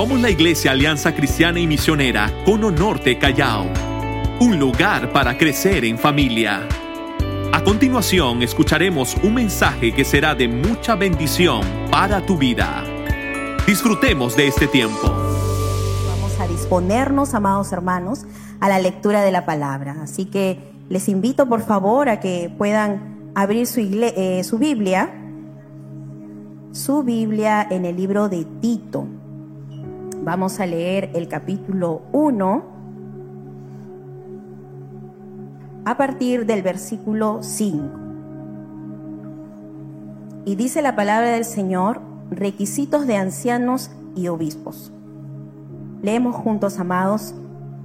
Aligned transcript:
Somos 0.00 0.18
la 0.18 0.30
Iglesia 0.30 0.70
Alianza 0.70 1.14
Cristiana 1.14 1.60
y 1.60 1.66
Misionera 1.66 2.32
Cono 2.46 2.70
Norte 2.70 3.18
Callao, 3.18 3.66
un 4.40 4.58
lugar 4.58 5.12
para 5.12 5.36
crecer 5.36 5.84
en 5.84 5.98
familia. 5.98 6.66
A 7.52 7.62
continuación 7.62 8.42
escucharemos 8.42 9.14
un 9.22 9.34
mensaje 9.34 9.92
que 9.94 10.06
será 10.06 10.34
de 10.34 10.48
mucha 10.48 10.94
bendición 10.94 11.60
para 11.90 12.24
tu 12.24 12.38
vida. 12.38 12.82
Disfrutemos 13.66 14.34
de 14.36 14.46
este 14.46 14.66
tiempo. 14.68 15.02
Vamos 15.02 16.40
a 16.40 16.46
disponernos, 16.46 17.34
amados 17.34 17.70
hermanos, 17.70 18.24
a 18.58 18.70
la 18.70 18.78
lectura 18.78 19.20
de 19.20 19.32
la 19.32 19.44
palabra. 19.44 19.98
Así 20.00 20.24
que 20.24 20.60
les 20.88 21.10
invito 21.10 21.46
por 21.46 21.60
favor 21.60 22.08
a 22.08 22.20
que 22.20 22.50
puedan 22.56 23.32
abrir 23.34 23.66
su, 23.66 23.80
eh, 23.80 24.42
su 24.44 24.56
Biblia, 24.56 25.10
su 26.72 27.02
Biblia 27.02 27.68
en 27.70 27.84
el 27.84 27.98
libro 27.98 28.30
de 28.30 28.46
Tito. 28.62 29.19
Vamos 30.22 30.60
a 30.60 30.66
leer 30.66 31.10
el 31.14 31.28
capítulo 31.28 32.02
1 32.12 32.62
a 35.86 35.96
partir 35.96 36.44
del 36.44 36.62
versículo 36.62 37.38
5. 37.42 37.88
Y 40.44 40.56
dice 40.56 40.82
la 40.82 40.94
palabra 40.94 41.30
del 41.30 41.46
Señor, 41.46 42.02
requisitos 42.30 43.06
de 43.06 43.16
ancianos 43.16 43.92
y 44.14 44.28
obispos. 44.28 44.92
Leemos 46.02 46.36
juntos, 46.36 46.78
amados. 46.78 47.34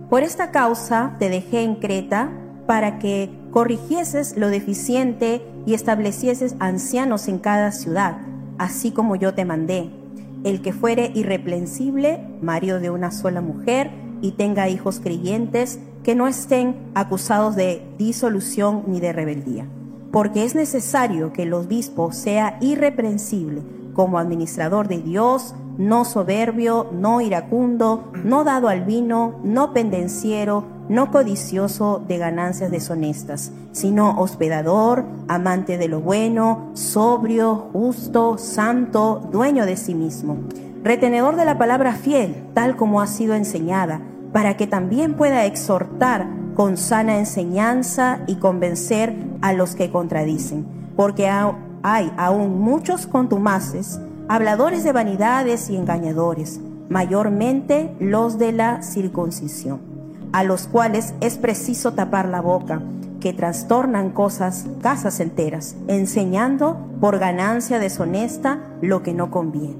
Por 0.10 0.22
esta 0.22 0.52
causa 0.52 1.16
te 1.20 1.30
dejé 1.30 1.64
en 1.64 1.76
Creta 1.76 2.32
para 2.68 3.00
que 3.00 3.30
corrigieses 3.52 4.36
lo 4.36 4.50
deficiente 4.50 5.42
y 5.66 5.74
establecieses 5.74 6.58
ancianos 6.60 7.30
en 7.30 7.40
cada 7.40 7.72
ciudad, 7.72 8.18
así 8.58 8.92
como 8.92 9.16
yo 9.16 9.34
te 9.34 9.46
mandé 9.46 10.05
el 10.46 10.62
que 10.62 10.71
fuere 10.71 11.12
irreprensible, 11.15 12.24
marido 12.41 12.79
de 12.79 12.91
una 12.91 13.12
sola 13.12 13.41
mujer, 13.41 13.91
y 14.21 14.34
tenga 14.34 14.70
hijos 14.70 15.02
creyentes, 15.02 15.79
que 16.04 16.15
no 16.15 16.27
estén 16.27 16.76
acusados 16.93 17.55
de 17.55 17.82
disolución 17.98 18.84
ni 18.87 18.99
de 18.99 19.12
rebeldía. 19.12 19.68
Porque 20.12 20.46
es 20.46 20.54
necesario 20.55 21.34
que 21.34 21.43
el 21.43 21.54
obispo 21.54 22.12
sea 22.12 22.57
irreprensible 22.62 23.63
como 23.93 24.20
administrador 24.20 24.87
de 24.87 24.99
Dios, 24.99 25.55
no 25.79 26.05
soberbio, 26.05 26.90
no 26.93 27.21
iracundo, 27.21 28.12
no 28.24 28.43
dado 28.43 28.70
al 28.70 28.85
vino, 28.85 29.40
no 29.43 29.74
pendenciero, 29.74 30.63
no 30.90 31.12
codicioso 31.12 32.04
de 32.08 32.18
ganancias 32.18 32.72
deshonestas, 32.72 33.52
sino 33.72 34.20
hospedador, 34.20 35.05
amante 35.27 35.77
de 35.77 35.88
lo 35.88 36.00
bueno, 36.00 36.70
sobrio, 36.74 37.55
justo, 37.74 38.38
santo, 38.38 39.27
dueño 39.32 39.66
de 39.66 39.77
sí 39.77 39.96
mismo, 39.96 40.38
retenedor 40.84 41.36
de 41.36 41.46
la 41.46 41.58
palabra 41.58 41.94
fiel, 41.94 42.36
tal 42.54 42.76
como 42.76 43.02
ha 43.02 43.08
sido 43.08 43.34
enseñada, 43.34 44.02
para 44.32 44.58
que 44.58 44.68
también 44.68 45.16
pueda 45.16 45.46
exhortar 45.46 46.27
con 46.55 46.77
sana 46.77 47.18
enseñanza 47.18 48.20
y 48.27 48.36
convencer 48.36 49.16
a 49.42 49.54
los 49.54 49.76
que 49.76 49.92
contradicen, 49.92 50.66
porque 50.96 51.27
hay 51.27 52.12
aún 52.18 52.60
muchos 52.60 53.08
contumaces, 53.08 53.99
habladores 54.27 54.84
de 54.84 54.92
vanidades 54.92 55.70
y 55.70 55.76
engañadores, 55.76 56.60
mayormente 56.90 57.96
los 57.99 58.38
de 58.38 58.52
la 58.52 58.84
circuncisión 58.84 59.95
a 60.36 60.44
los 60.44 60.68
cuales 60.68 61.14
es 61.22 61.38
preciso 61.38 61.94
tapar 61.94 62.28
la 62.28 62.41
boca, 62.41 62.82
que 63.22 63.32
trastornan 63.32 64.09
cosas, 64.09 64.66
casas 64.81 65.22
enteras, 65.22 65.78
enseñando 65.88 66.78
por 67.00 67.19
ganancia 67.19 67.80
deshonesta 67.80 68.59
lo 68.81 69.02
que 69.02 69.14
no 69.14 69.31
conviene. 69.31 69.78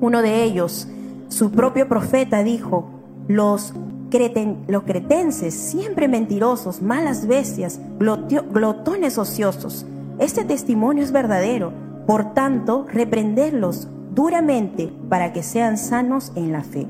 Uno 0.00 0.20
de 0.20 0.42
ellos, 0.42 0.88
su 1.28 1.52
propio 1.52 1.86
profeta, 1.86 2.42
dijo, 2.42 2.90
los, 3.28 3.72
cretenses, 4.10 5.54
siempre 5.54 6.08
mentirosos, 6.08 6.82
malas 6.82 7.28
bestias, 7.28 7.78
glotones 8.00 9.16
ociosos. 9.16 9.86
Este 10.18 10.44
testimonio 10.44 11.04
es 11.04 11.12
verdadero, 11.12 11.72
por 12.04 12.34
tanto, 12.34 12.84
reprenderlos 12.92 13.86
duramente 14.12 14.92
para 15.08 15.32
que 15.32 15.44
sean 15.44 15.78
sanos 15.78 16.32
en 16.34 16.50
la 16.50 16.62
fe 16.62 16.88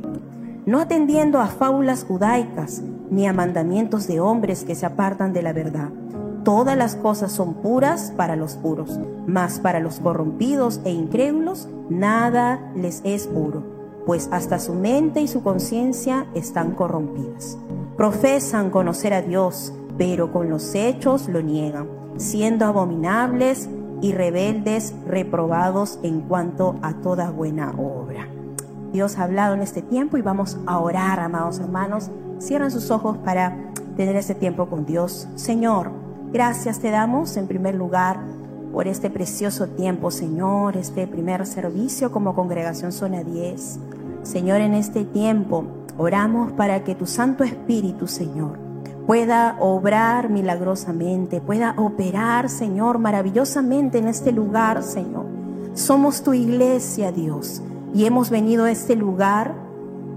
no 0.67 0.81
atendiendo 0.81 1.39
a 1.39 1.47
fábulas 1.47 2.05
judaicas 2.05 2.83
ni 3.09 3.27
a 3.27 3.33
mandamientos 3.33 4.09
de 4.09 4.21
hombres 4.21 4.65
que 4.65 4.75
se 4.75 4.85
apartan 4.85 5.33
de 5.33 5.43
la 5.43 5.53
verdad. 5.53 5.91
Todas 6.45 6.77
las 6.77 6.97
cosas 6.97 7.33
son 7.33 7.55
puras 7.55 8.13
para 8.17 8.37
los 8.37 8.57
puros, 8.57 8.99
mas 9.27 9.61
para 9.61 9.81
los 9.81 10.01
corrompidos 10.01 10.81
e 10.85 10.91
incrédulos 10.91 11.69
nada 11.89 12.61
les 12.75 13.01
es 13.05 13.29
puro, 13.29 13.63
pues 14.07 14.29
hasta 14.33 14.59
su 14.59 14.75
mente 14.75 15.21
y 15.21 15.29
su 15.29 15.43
conciencia 15.43 16.27
están 16.35 16.73
corrompidas. 16.73 17.57
Profesan 17.97 18.71
conocer 18.71 19.15
a 19.15 19.23
Dios, 19.23 19.73
pero 19.97 20.33
con 20.33 20.51
los 20.51 20.75
hechos 20.75 21.29
lo 21.29 21.43
niegan, 21.43 21.89
siendo 22.17 22.67
abominables 22.67 23.69
y 24.03 24.13
rebeldes, 24.13 24.95
reprobados 25.07 25.99
en 26.03 26.21
cuanto 26.23 26.77
a 26.83 26.95
toda 26.95 27.31
buena 27.31 27.71
obra. 27.71 28.36
Dios 28.97 29.19
ha 29.19 29.25
hablado 29.25 29.53
en 29.53 29.61
este 29.61 29.83
tiempo 29.83 30.17
y 30.17 30.23
vamos 30.23 30.57
a 30.65 30.79
orar, 30.79 31.21
amados 31.21 31.59
hermanos. 31.59 32.11
Cierren 32.41 32.71
sus 32.71 32.91
ojos 32.91 33.19
para 33.19 33.55
tener 33.95 34.17
este 34.17 34.35
tiempo 34.35 34.71
con 34.71 34.87
Dios. 34.87 35.29
Señor, 35.35 35.91
gracias 36.33 36.79
te 36.79 36.91
damos 36.91 37.37
en 37.37 37.47
primer 37.47 37.75
lugar 37.75 38.21
por 38.73 38.89
este 38.89 39.11
precioso 39.11 39.67
tiempo, 39.67 40.11
Señor, 40.11 40.79
este 40.79 41.07
primer 41.07 41.45
servicio 41.45 42.11
como 42.11 42.35
congregación 42.35 42.91
Zona 42.91 43.23
10. 43.23 43.81
Señor, 44.23 44.63
en 44.63 44.73
este 44.73 45.05
tiempo 45.05 45.67
oramos 45.99 46.53
para 46.53 46.83
que 46.83 46.95
tu 46.95 47.05
Santo 47.05 47.45
Espíritu, 47.45 48.07
Señor, 48.07 48.59
pueda 49.07 49.59
obrar 49.61 50.31
milagrosamente, 50.31 51.43
pueda 51.43 51.75
operar, 51.77 52.49
Señor, 52.49 52.99
maravillosamente 52.99 53.99
en 53.99 54.09
este 54.09 54.33
lugar, 54.33 54.83
Señor. 54.83 55.27
Somos 55.75 56.23
tu 56.23 56.33
iglesia, 56.33 57.13
Dios. 57.13 57.61
Y 57.97 58.05
hemos 58.05 58.29
venido 58.29 58.65
a 58.65 58.71
este 58.71 58.95
lugar 58.95 59.55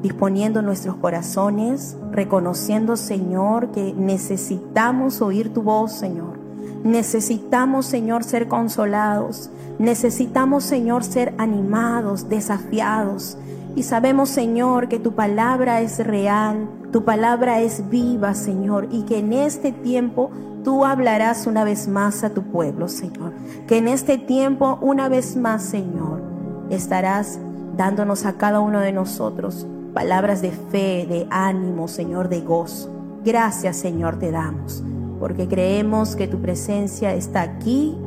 disponiendo 0.03 0.61
nuestros 0.61 0.97
corazones, 0.97 1.95
reconociendo, 2.11 2.97
Señor, 2.97 3.71
que 3.71 3.93
necesitamos 3.93 5.21
oír 5.21 5.53
tu 5.53 5.61
voz, 5.61 5.93
Señor. 5.93 6.37
Necesitamos, 6.83 7.85
Señor, 7.85 8.25
ser 8.25 8.49
consolados. 8.49 9.49
Necesitamos, 9.77 10.65
Señor, 10.65 11.05
ser 11.05 11.33
animados, 11.37 12.27
desafiados. 12.27 13.37
Y 13.77 13.83
sabemos, 13.83 14.27
Señor, 14.27 14.89
que 14.89 14.99
tu 14.99 15.13
palabra 15.13 15.79
es 15.79 16.05
real, 16.05 16.67
tu 16.91 17.05
palabra 17.05 17.61
es 17.61 17.89
viva, 17.89 18.33
Señor, 18.33 18.89
y 18.91 19.03
que 19.03 19.19
en 19.19 19.31
este 19.31 19.71
tiempo 19.71 20.31
tú 20.65 20.83
hablarás 20.83 21.47
una 21.47 21.63
vez 21.63 21.87
más 21.87 22.25
a 22.25 22.31
tu 22.31 22.43
pueblo, 22.43 22.89
Señor. 22.89 23.31
Que 23.67 23.77
en 23.77 23.87
este 23.87 24.17
tiempo, 24.17 24.77
una 24.81 25.07
vez 25.07 25.37
más, 25.37 25.63
Señor, 25.63 26.21
estarás 26.69 27.39
dándonos 27.79 28.25
a 28.25 28.33
cada 28.33 28.59
uno 28.59 28.81
de 28.81 28.91
nosotros 28.91 29.65
palabras 29.93 30.41
de 30.41 30.51
fe, 30.51 31.07
de 31.07 31.27
ánimo, 31.29 31.87
Señor, 31.87 32.27
de 32.27 32.41
gozo. 32.41 32.89
Gracias, 33.23 33.77
Señor, 33.77 34.19
te 34.19 34.31
damos, 34.31 34.83
porque 35.17 35.47
creemos 35.47 36.17
que 36.17 36.27
tu 36.27 36.41
presencia 36.41 37.13
está 37.13 37.41
aquí, 37.41 37.97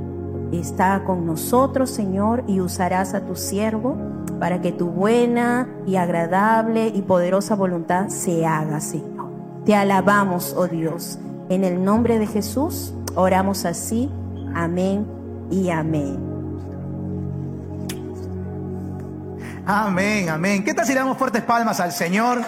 está 0.53 1.05
con 1.05 1.25
nosotros, 1.25 1.89
Señor, 1.89 2.45
y 2.47 2.61
usarás 2.61 3.15
a 3.15 3.23
tu 3.25 3.35
siervo 3.35 3.97
para 4.39 4.61
que 4.61 4.73
tu 4.73 4.89
buena 4.89 5.67
y 5.87 5.97
agradable 5.97 6.89
y 6.89 7.01
poderosa 7.01 7.55
voluntad 7.55 8.09
se 8.09 8.45
haga, 8.45 8.79
Señor. 8.79 9.31
Te 9.65 9.75
alabamos, 9.75 10.55
oh 10.55 10.69
Dios. 10.69 11.19
En 11.49 11.65
el 11.65 11.83
nombre 11.83 12.19
de 12.19 12.27
Jesús 12.27 12.93
oramos 13.15 13.65
así. 13.65 14.11
Amén 14.55 15.07
y 15.51 15.71
amén. 15.71 16.32
Amén, 19.65 20.29
amén. 20.29 20.65
¿Qué 20.65 20.75
tal 20.75 20.85
si 20.85 20.93
damos 20.93 21.17
fuertes 21.17 21.43
palmas 21.43 21.79
al 21.79 21.93
Señor? 21.93 22.43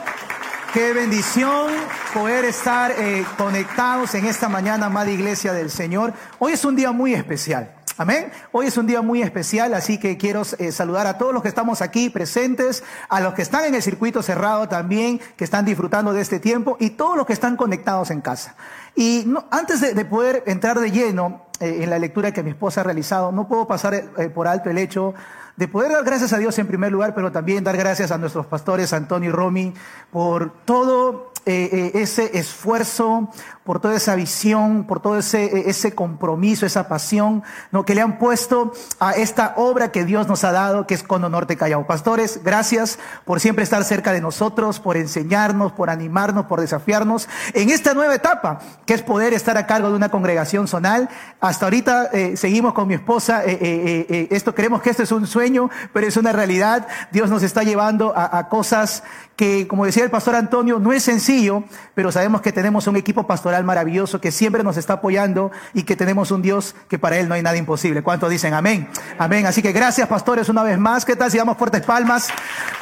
Qué 0.73 0.93
bendición 0.93 1.71
poder 2.13 2.45
estar 2.45 2.91
eh, 2.91 3.25
conectados 3.39 4.17
en 4.17 4.27
esta 4.27 4.49
mañana, 4.49 4.87
amada 4.87 5.13
iglesia 5.13 5.53
del 5.53 5.71
Señor. 5.71 6.13
Hoy 6.41 6.55
es 6.55 6.65
un 6.65 6.75
día 6.75 6.91
muy 6.91 7.15
especial. 7.15 7.71
Amén. 7.97 8.33
Hoy 8.51 8.67
es 8.67 8.77
un 8.77 8.89
día 8.89 9.01
muy 9.01 9.23
especial, 9.23 9.73
así 9.75 9.99
que 9.99 10.17
quiero 10.17 10.43
eh, 10.59 10.73
saludar 10.73 11.07
a 11.07 11.17
todos 11.17 11.33
los 11.33 11.43
que 11.43 11.49
estamos 11.49 11.81
aquí 11.81 12.11
presentes, 12.11 12.83
a 13.09 13.21
los 13.21 13.35
que 13.35 13.43
están 13.43 13.65
en 13.65 13.77
el 13.77 13.83
circuito 13.83 14.21
cerrado 14.21 14.69
también, 14.69 15.21
que 15.37 15.45
están 15.45 15.65
disfrutando 15.65 16.13
de 16.13 16.21
este 16.21 16.41
tiempo, 16.41 16.77
y 16.81 16.91
todos 16.91 17.17
los 17.17 17.27
que 17.27 17.33
están 17.33 17.57
conectados 17.57 18.11
en 18.11 18.21
casa. 18.21 18.57
Y 18.97 19.33
antes 19.53 19.81
de, 19.81 20.05
poder 20.05 20.43
entrar 20.47 20.81
de 20.81 20.91
lleno 20.91 21.47
eh, 21.61 21.79
en 21.83 21.91
la 21.91 21.99
lectura 21.99 22.33
que 22.33 22.43
mi 22.43 22.51
esposa 22.51 22.81
ha 22.81 22.85
realizado, 22.85 23.33
no 23.33 23.49
puedo 23.49 23.67
pasar 23.67 24.05
por 24.35 24.49
alto 24.49 24.71
el 24.71 24.79
hecho 24.79 25.15
de 25.57 25.69
poder 25.69 25.93
dar 25.93 26.05
gracias 26.05 26.33
a 26.33 26.39
Dios 26.39 26.59
en 26.59 26.67
primer 26.67 26.91
lugar, 26.91 27.15
pero 27.15 27.31
también 27.31 27.63
dar 27.63 27.77
gracias 27.77 28.11
a 28.11 28.19
nuestros 28.19 28.47
pastores 28.47 28.93
Antonio 28.93 29.31
y 29.31 29.33
Romy 29.33 29.75
por 30.11 30.53
todo 30.65 31.33
eh, 31.47 31.69
eh, 31.73 32.01
ese 32.03 32.39
esfuerzo, 32.39 33.29
por 33.65 33.81
toda 33.81 33.97
esa 33.97 34.15
visión, 34.15 34.85
por 34.85 35.01
todo 35.01 35.19
ese, 35.19 35.45
eh, 35.45 35.65
ese 35.67 35.95
compromiso, 35.95 36.67
esa 36.67 36.87
pasión, 36.87 37.43
¿no? 37.73 37.85
que 37.85 37.95
le 37.95 38.03
han 38.03 38.19
puesto 38.19 38.73
a 39.01 39.13
esta 39.13 39.55
obra 39.57 39.91
que 39.91 40.05
Dios 40.05 40.29
nos 40.29 40.45
ha 40.45 40.53
dado, 40.53 40.87
que 40.87 40.95
es 40.95 41.03
Cono 41.03 41.31
Norte 41.31 41.57
Callao. 41.57 41.87
Pastores, 41.87 42.41
gracias 42.45 42.99
por 43.25 43.41
siempre 43.41 43.65
estar 43.65 43.83
cerca 43.85 44.13
de 44.13 44.21
nosotros, 44.21 44.81
por 44.81 44.97
enseñarnos, 44.97 45.73
por 45.73 45.89
animarnos, 45.89 46.45
por 46.45 46.61
desafiarnos 46.61 47.29
en 47.55 47.71
esta 47.71 47.95
nueva 47.95 48.15
etapa, 48.15 48.61
que 48.85 48.95
es 48.95 49.03
poder 49.03 49.33
estar 49.33 49.57
a 49.57 49.67
cargo 49.67 49.89
de 49.89 49.97
una 49.97 50.11
congregación 50.11 50.69
zonal. 50.69 51.09
Hasta 51.41 51.67
ahorita 51.67 52.11
seguimos 52.37 52.75
con 52.75 52.87
mi 52.87 52.95
esposa, 52.95 53.43
esto 53.45 54.55
creemos 54.55 54.83
que 54.83 54.91
esto 54.91 55.03
es 55.03 55.13
un 55.13 55.27
sueño, 55.27 55.71
pero 55.93 56.07
es 56.07 56.17
una 56.17 56.33
realidad. 56.33 56.87
Dios 57.13 57.31
nos 57.31 57.43
está 57.43 57.63
llevando 57.63 58.13
a 58.17 58.49
cosas 58.49 59.03
que, 59.37 59.67
como 59.67 59.87
decía 59.87 60.05
el 60.05 60.11
pastor 60.11 60.37
Antonio, 60.37 60.79
no 60.79 60.93
es 60.93 61.03
sencillo, 61.03 61.65
pero 61.95 62.13
sabemos 62.13 62.41
que 62.41 62.53
tenemos 62.53 62.87
un 62.87 62.97
equipo 62.97 63.27
pastoral 63.27 63.54
maravilloso 63.63 64.21
que 64.21 64.33
siempre 64.33 64.65
nos 64.65 64.77
está 64.77 64.95
apoyando 64.95 65.53
y 65.73 65.85
que 65.85 65.95
tenemos 65.95 66.33
un 66.33 66.43
Dios 66.43 66.75
que 66.89 66.99
para 66.99 67.17
Él 67.19 67.29
no 67.29 67.35
hay 67.35 67.43
nada 67.43 67.57
imposible. 67.57 68.03
¿Cuántos 68.03 68.31
dicen 68.31 68.55
amén? 68.55 68.89
Amén. 69.19 69.47
Así 69.47 69.63
que 69.63 69.71
gracias, 69.71 70.09
pastores, 70.09 70.49
una 70.49 70.65
vez 70.65 70.79
más. 70.79 71.05
¿Qué 71.05 71.15
tal 71.15 71.31
si 71.31 71.39
damos 71.39 71.57
fuertes 71.57 71.83
palmas 71.83 72.29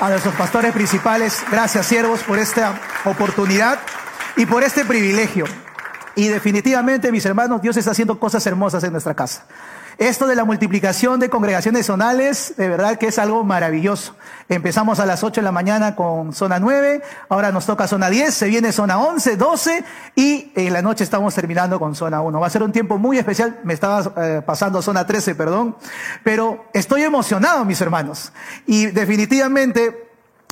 a 0.00 0.08
nuestros 0.08 0.34
pastores 0.36 0.72
principales? 0.72 1.44
Gracias, 1.50 1.84
siervos, 1.84 2.22
por 2.22 2.38
esta 2.38 2.80
oportunidad 3.04 3.78
y 4.36 4.46
por 4.46 4.62
este 4.62 4.86
privilegio. 4.86 5.44
Y 6.14 6.28
definitivamente, 6.28 7.10
mis 7.10 7.26
hermanos, 7.26 7.60
Dios 7.60 7.76
está 7.76 7.90
haciendo 7.90 8.18
cosas 8.18 8.46
hermosas 8.46 8.84
en 8.84 8.92
nuestra 8.92 9.14
casa. 9.14 9.44
Esto 9.98 10.26
de 10.26 10.34
la 10.34 10.44
multiplicación 10.44 11.20
de 11.20 11.28
congregaciones 11.28 11.86
zonales, 11.86 12.54
de 12.56 12.68
verdad 12.68 12.96
que 12.96 13.08
es 13.08 13.18
algo 13.18 13.44
maravilloso. 13.44 14.16
Empezamos 14.48 15.00
a 15.00 15.06
las 15.06 15.22
8 15.22 15.40
de 15.40 15.44
la 15.44 15.52
mañana 15.52 15.94
con 15.94 16.32
zona 16.32 16.58
9, 16.58 17.02
ahora 17.28 17.52
nos 17.52 17.66
toca 17.66 17.86
zona 17.86 18.08
10, 18.08 18.32
se 18.32 18.46
viene 18.46 18.72
zona 18.72 18.98
11, 18.98 19.36
12 19.36 19.84
y 20.14 20.50
en 20.54 20.72
la 20.72 20.80
noche 20.80 21.04
estamos 21.04 21.34
terminando 21.34 21.78
con 21.78 21.94
zona 21.94 22.22
1. 22.22 22.40
Va 22.40 22.46
a 22.46 22.50
ser 22.50 22.62
un 22.62 22.72
tiempo 22.72 22.96
muy 22.96 23.18
especial, 23.18 23.60
me 23.64 23.74
estaba 23.74 24.12
eh, 24.16 24.42
pasando 24.44 24.80
zona 24.80 25.06
13, 25.06 25.34
perdón, 25.34 25.76
pero 26.24 26.64
estoy 26.72 27.02
emocionado, 27.02 27.64
mis 27.66 27.80
hermanos. 27.80 28.32
Y 28.66 28.86
definitivamente, 28.86 30.08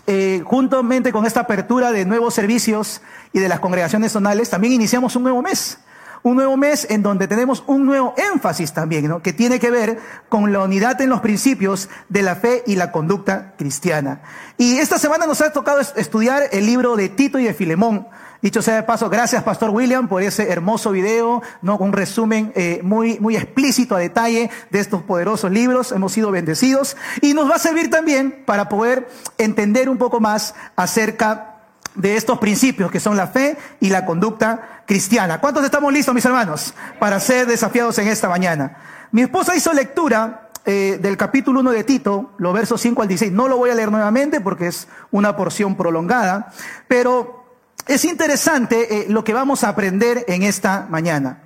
eh, 0.07 0.43
juntamente 0.45 1.13
con 1.13 1.25
esta 1.25 1.41
apertura 1.41 1.93
de 1.93 2.05
nuevos 2.05 2.35
servicios 2.35 3.01
y 3.33 3.39
de 3.39 3.49
las 3.49 3.61
congregaciones 3.61 4.13
zonales, 4.13 4.51
también 4.51 4.75
iniciamos 4.75 5.17
un 5.17 5.23
nuevo 5.23 5.41
mes 5.41 5.79
un 6.23 6.37
nuevo 6.37 6.57
mes 6.57 6.87
en 6.91 7.03
donde 7.03 7.29
tenemos 7.29 7.65
un 7.67 7.87
nuevo 7.87 8.15
énfasis 8.33 8.73
también, 8.73 9.09
¿no? 9.09 9.23
que 9.23 9.33
tiene 9.33 9.59
que 9.59 9.71
ver 9.71 9.99
con 10.29 10.53
la 10.53 10.61
unidad 10.61 11.01
en 11.01 11.11
los 11.11 11.21
principios 11.21 11.89
de 12.09 12.23
la 12.23 12.37
fe 12.37 12.63
y 12.67 12.77
la 12.77 12.93
conducta 12.93 13.55
cristiana. 13.57 14.23
Y 14.59 14.79
esta 14.79 14.99
semana 14.99 15.27
nos 15.27 15.41
ha 15.41 15.53
tocado 15.53 15.81
estudiar 15.81 16.45
el 16.53 16.67
libro 16.67 16.97
de 16.97 17.09
Tito 17.09 17.39
y 17.39 17.45
de 17.45 17.55
Filemón. 17.55 18.07
Dicho 18.43 18.63
sea 18.63 18.77
de 18.77 18.83
paso, 18.85 19.11
gracias 19.11 19.43
Pastor 19.43 19.69
William 19.69 20.09
por 20.09 20.23
ese 20.23 20.49
hermoso 20.51 20.93
video, 20.93 21.43
¿no? 21.61 21.77
un 21.77 21.93
resumen 21.93 22.53
eh, 22.55 22.81
muy, 22.83 23.19
muy 23.21 23.37
explícito 23.37 23.95
a 23.95 23.99
detalle 23.99 24.51
de 24.71 24.81
estos 24.81 25.03
poderosos 25.03 25.51
libros. 25.51 25.93
Hemos 25.93 26.13
sido 26.13 26.31
bendecidos 26.31 26.97
y 27.21 27.35
nos 27.35 27.51
va 27.51 27.57
a 27.57 27.59
servir 27.59 27.91
también 27.91 28.43
para 28.47 28.71
poder 28.71 29.09
entender 29.37 29.91
un 29.91 29.99
poco 29.99 30.21
más 30.21 30.55
acerca 30.75 31.50
de 31.95 32.17
estos 32.17 32.39
principios 32.39 32.91
que 32.91 33.01
son 33.01 33.17
la 33.17 33.27
fe 33.27 33.57
y 33.81 33.91
la 33.91 34.07
conducta 34.07 34.83
cristiana. 34.87 35.41
¿Cuántos 35.41 35.65
estamos 35.65 35.93
listos, 35.93 36.15
mis 36.15 36.25
hermanos, 36.25 36.75
para 36.99 37.21
ser 37.21 37.47
desafiados 37.47 37.99
en 37.99 38.09
esta 38.09 38.29
mañana? 38.29 38.77
Mi 39.13 39.23
esposa 39.23 39.57
hizo 39.57 39.73
lectura 39.73 40.51
eh, 40.65 40.99
del 41.01 41.17
capítulo 41.17 41.61
1 41.61 41.71
de 41.73 41.85
Tito, 41.85 42.33
los 42.39 42.53
versos 42.53 42.81
5 42.81 43.03
al 43.03 43.09
16. 43.09 43.33
No 43.33 43.49
lo 43.49 43.57
voy 43.57 43.71
a 43.71 43.75
leer 43.75 43.91
nuevamente 43.91 44.41
porque 44.41 44.67
es 44.67 44.89
una 45.11 45.37
porción 45.37 45.77
prolongada, 45.77 46.53
pero 46.87 47.45
es 47.87 48.05
interesante 48.05 49.03
eh, 49.03 49.07
lo 49.09 49.25
que 49.25 49.33
vamos 49.33 49.65
a 49.65 49.71
aprender 49.71 50.25
en 50.29 50.43
esta 50.43 50.87
mañana. 50.89 51.41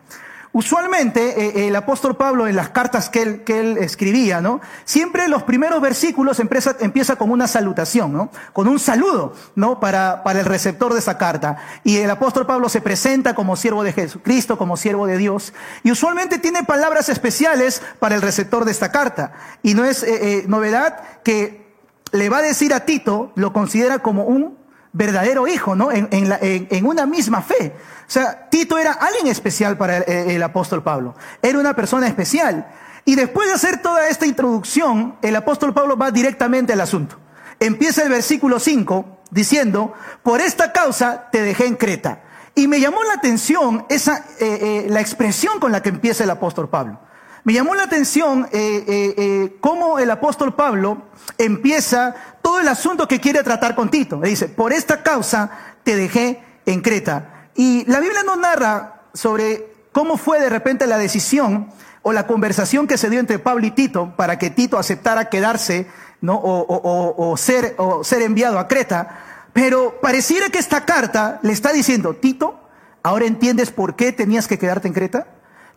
Usualmente 0.54 1.48
eh, 1.48 1.66
el 1.66 1.74
apóstol 1.74 2.16
Pablo 2.16 2.46
en 2.46 2.54
las 2.54 2.68
cartas 2.68 3.08
que 3.10 3.22
él, 3.22 3.42
que 3.42 3.58
él 3.58 3.76
escribía, 3.78 4.40
¿no? 4.40 4.60
Siempre 4.84 5.26
los 5.26 5.42
primeros 5.42 5.82
versículos 5.82 6.38
empieza, 6.38 6.76
empieza 6.78 7.16
con 7.16 7.32
una 7.32 7.48
salutación, 7.48 8.12
¿no? 8.12 8.30
Con 8.52 8.68
un 8.68 8.78
saludo, 8.78 9.34
¿no? 9.56 9.80
Para, 9.80 10.22
para 10.22 10.38
el 10.38 10.46
receptor 10.46 10.92
de 10.92 11.00
esa 11.00 11.18
carta. 11.18 11.56
Y 11.82 11.96
el 11.96 12.08
apóstol 12.08 12.46
Pablo 12.46 12.68
se 12.68 12.80
presenta 12.80 13.34
como 13.34 13.56
siervo 13.56 13.82
de 13.82 13.92
Jesucristo, 13.92 14.56
como 14.56 14.76
siervo 14.76 15.08
de 15.08 15.18
Dios. 15.18 15.52
Y 15.82 15.90
usualmente 15.90 16.38
tiene 16.38 16.62
palabras 16.62 17.08
especiales 17.08 17.82
para 17.98 18.14
el 18.14 18.22
receptor 18.22 18.64
de 18.64 18.70
esta 18.70 18.92
carta. 18.92 19.32
Y 19.64 19.74
no 19.74 19.84
es 19.84 20.04
eh, 20.04 20.38
eh, 20.38 20.44
novedad 20.46 21.02
que 21.24 21.74
le 22.12 22.28
va 22.28 22.38
a 22.38 22.42
decir 22.42 22.72
a 22.74 22.84
Tito, 22.86 23.32
lo 23.34 23.52
considera 23.52 23.98
como 23.98 24.22
un 24.22 24.56
verdadero 24.94 25.46
hijo, 25.46 25.75
¿no? 25.75 25.93
En, 25.93 26.29
la, 26.29 26.38
en, 26.41 26.87
una 26.87 27.05
misma 27.05 27.43
fe. 27.43 27.75
O 28.06 28.11
sea, 28.11 28.49
Tito 28.49 28.79
era 28.79 28.93
alguien 28.93 29.26
especial 29.26 29.76
para 29.76 29.99
el, 29.99 30.43
apóstol 30.43 30.82
Pablo. 30.82 31.14
Era 31.43 31.58
una 31.58 31.75
persona 31.75 32.06
especial. 32.06 32.69
Y 33.05 33.17
después 33.17 33.49
de 33.49 33.55
hacer 33.55 33.82
toda 33.82 34.08
esta 34.08 34.25
introducción, 34.25 35.17
el 35.20 35.37
apóstol 35.37 35.75
Pablo 35.75 35.96
va 35.96 36.11
directamente 36.11 36.73
al 36.73 36.81
asunto. 36.81 37.19
Empieza 37.61 38.02
el 38.05 38.08
versículo 38.08 38.58
5 38.58 39.19
diciendo, 39.31 39.93
por 40.23 40.41
esta 40.41 40.73
causa 40.73 41.29
te 41.31 41.43
dejé 41.43 41.67
en 41.67 41.75
Creta. 41.75 42.23
Y 42.55 42.69
me 42.69 42.81
llamó 42.81 43.02
la 43.02 43.14
atención 43.14 43.85
esa, 43.88 44.25
eh, 44.38 44.85
eh, 44.87 44.87
la 44.88 45.00
expresión 45.00 45.58
con 45.58 45.73
la 45.73 45.82
que 45.82 45.88
empieza 45.88 46.23
el 46.23 46.31
apóstol 46.31 46.69
Pablo. 46.69 47.00
Me 47.44 47.52
llamó 47.52 47.75
la 47.75 47.82
atención 47.82 48.49
eh, 48.52 48.85
eh, 48.88 49.14
eh, 49.19 49.56
cómo 49.61 49.99
el 49.99 50.11
apóstol 50.11 50.55
Pablo 50.55 51.02
empieza 51.37 52.14
todo 52.41 52.58
el 52.58 52.69
asunto 52.69 53.06
que 53.06 53.20
quiere 53.20 53.43
tratar 53.43 53.75
con 53.75 53.91
Tito. 53.91 54.19
Le 54.19 54.31
dice, 54.31 54.49
por 54.49 54.73
esta 54.73 55.02
causa 55.02 55.50
te 55.82 55.94
dejé 55.94 56.43
en 56.64 56.81
Creta. 56.81 57.49
Y 57.55 57.85
la 57.85 58.00
Biblia 58.00 58.23
nos 58.23 58.38
narra 58.38 59.02
sobre 59.12 59.75
cómo 59.93 60.17
fue 60.17 60.41
de 60.41 60.49
repente 60.49 60.87
la 60.87 60.96
decisión 60.96 61.69
o 62.00 62.14
la 62.14 62.26
conversación 62.26 62.87
que 62.87 62.96
se 62.96 63.11
dio 63.11 63.20
entre 63.20 63.38
Pablo 63.38 63.67
y 63.67 63.70
Tito 63.73 64.14
para 64.17 64.38
que 64.38 64.49
Tito 64.49 64.79
aceptara 64.79 65.29
quedarse 65.29 65.87
o, 66.26 67.35
ser, 67.37 67.75
o 67.76 68.02
ser 68.05 68.23
enviado 68.23 68.58
a 68.58 68.69
Creta. 68.69 69.19
Pero 69.52 70.00
pareciera 70.00 70.49
que 70.49 70.58
esta 70.58 70.87
carta 70.87 71.41
le 71.43 71.52
está 71.52 71.75
diciendo, 71.75 72.14
Tito, 72.14 72.58
¿ahora 73.02 73.26
entiendes 73.26 73.70
por 73.70 73.96
qué 73.96 74.12
tenías 74.12 74.49
que 74.49 74.58
quedarte 74.58 74.88
en 74.88 74.94
Creta? 74.94 75.26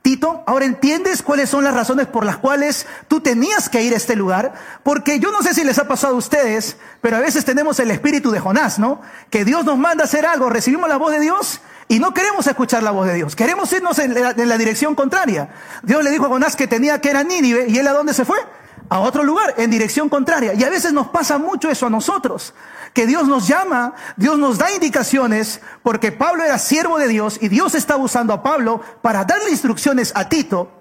Tito, 0.01 0.44
ahora 0.47 0.65
entiendes 0.65 1.21
cuáles 1.21 1.49
son 1.49 1.63
las 1.63 1.73
razones 1.73 2.07
por 2.07 2.25
las 2.25 2.38
cuales 2.38 2.85
tú 3.07 3.19
tenías 3.19 3.67
que 3.67 3.81
ir 3.81 3.94
a 3.94 3.97
este 3.97 4.15
lugar, 4.15 4.53
porque 4.83 5.19
yo 5.19 5.31
no 5.31 5.41
sé 5.41 5.53
si 5.53 5.63
les 5.63 5.79
ha 5.79 5.88
pasado 5.88 6.15
a 6.15 6.17
ustedes, 6.17 6.77
pero 7.01 7.17
a 7.17 7.19
veces 7.19 7.44
tenemos 7.44 7.79
el 7.79 7.91
espíritu 7.91 8.31
de 8.31 8.39
Jonás, 8.39 8.79
¿no? 8.79 9.01
Que 9.29 9.44
Dios 9.44 9.65
nos 9.65 9.77
manda 9.77 10.05
hacer 10.05 10.25
algo, 10.25 10.49
recibimos 10.49 10.88
la 10.88 10.97
voz 10.97 11.11
de 11.11 11.19
Dios 11.19 11.59
y 11.89 11.99
no 11.99 12.13
queremos 12.13 12.47
escuchar 12.47 12.83
la 12.83 12.91
voz 12.91 13.07
de 13.07 13.15
Dios, 13.15 13.35
queremos 13.35 13.71
irnos 13.73 13.99
en 13.99 14.13
la, 14.13 14.57
dirección 14.57 14.95
contraria. 14.95 15.49
Dios 15.83 16.04
le 16.04 16.09
dijo 16.09 16.25
a 16.25 16.30
Jonás 16.30 16.56
que 16.56 16.68
tenía 16.68 17.01
que 17.01 17.09
ir 17.09 17.18
a 17.18 17.23
Nínive 17.23 17.66
y 17.68 17.77
él 17.77 17.87
a 17.87 17.94
dónde 17.94 18.13
se 18.13 18.23
fue? 18.23 18.37
A 18.89 18.99
otro 18.99 19.23
lugar, 19.23 19.56
en 19.57 19.69
dirección 19.69 20.07
contraria. 20.09 20.53
Y 20.53 20.63
a 20.63 20.69
veces 20.69 20.94
nos 20.94 21.07
pasa 21.07 21.37
mucho 21.37 21.69
eso 21.69 21.87
a 21.87 21.89
nosotros 21.89 22.53
que 22.97 23.06
Dios 23.06 23.27
nos 23.27 23.47
llama, 23.47 23.94
Dios 24.15 24.39
nos 24.39 24.57
da 24.57 24.71
indicaciones, 24.71 25.61
porque 25.83 26.11
Pablo 26.11 26.44
era 26.44 26.57
siervo 26.57 26.97
de 26.97 27.07
Dios 27.07 27.37
y 27.39 27.47
Dios 27.47 27.75
está 27.75 27.95
usando 27.95 28.33
a 28.33 28.41
Pablo 28.41 28.81
para 29.03 29.23
darle 29.23 29.51
instrucciones 29.51 30.11
a 30.15 30.29
Tito. 30.29 30.71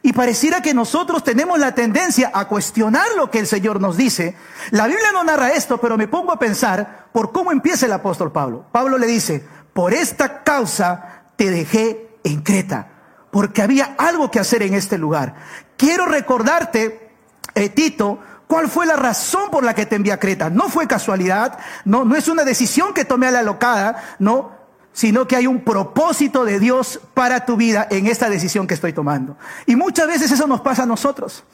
Y 0.00 0.14
pareciera 0.14 0.62
que 0.62 0.72
nosotros 0.72 1.22
tenemos 1.22 1.58
la 1.58 1.74
tendencia 1.74 2.30
a 2.32 2.48
cuestionar 2.48 3.06
lo 3.18 3.30
que 3.30 3.40
el 3.40 3.46
Señor 3.46 3.82
nos 3.82 3.98
dice. 3.98 4.34
La 4.70 4.86
Biblia 4.86 5.12
no 5.12 5.24
narra 5.24 5.50
esto, 5.50 5.78
pero 5.78 5.98
me 5.98 6.08
pongo 6.08 6.32
a 6.32 6.38
pensar 6.38 7.08
por 7.12 7.32
cómo 7.32 7.52
empieza 7.52 7.84
el 7.84 7.92
apóstol 7.92 8.32
Pablo. 8.32 8.64
Pablo 8.72 8.96
le 8.96 9.06
dice, 9.06 9.46
por 9.74 9.92
esta 9.92 10.44
causa 10.44 11.24
te 11.36 11.50
dejé 11.50 12.18
en 12.24 12.40
Creta, 12.40 12.92
porque 13.30 13.60
había 13.60 13.94
algo 13.98 14.30
que 14.30 14.40
hacer 14.40 14.62
en 14.62 14.72
este 14.72 14.96
lugar. 14.96 15.34
Quiero 15.76 16.06
recordarte, 16.06 17.07
eh, 17.54 17.68
Tito, 17.70 18.18
¿Cuál 18.48 18.68
fue 18.68 18.86
la 18.86 18.96
razón 18.96 19.50
por 19.50 19.62
la 19.62 19.74
que 19.74 19.84
te 19.84 19.94
envié 19.94 20.10
a 20.10 20.18
Creta? 20.18 20.48
No 20.48 20.70
fue 20.70 20.88
casualidad, 20.88 21.58
no, 21.84 22.06
no 22.06 22.16
es 22.16 22.28
una 22.28 22.44
decisión 22.44 22.94
que 22.94 23.04
tomé 23.04 23.26
a 23.26 23.30
la 23.30 23.42
locada, 23.42 24.16
no, 24.18 24.57
sino 24.98 25.28
que 25.28 25.36
hay 25.36 25.46
un 25.46 25.60
propósito 25.60 26.44
de 26.44 26.58
Dios 26.58 26.98
para 27.14 27.46
tu 27.46 27.56
vida 27.56 27.86
en 27.88 28.08
esta 28.08 28.28
decisión 28.28 28.66
que 28.66 28.74
estoy 28.74 28.92
tomando. 28.92 29.36
Y 29.64 29.76
muchas 29.76 30.08
veces 30.08 30.32
eso 30.32 30.48
nos 30.48 30.60
pasa 30.60 30.82
a 30.82 30.86
nosotros. 30.86 31.44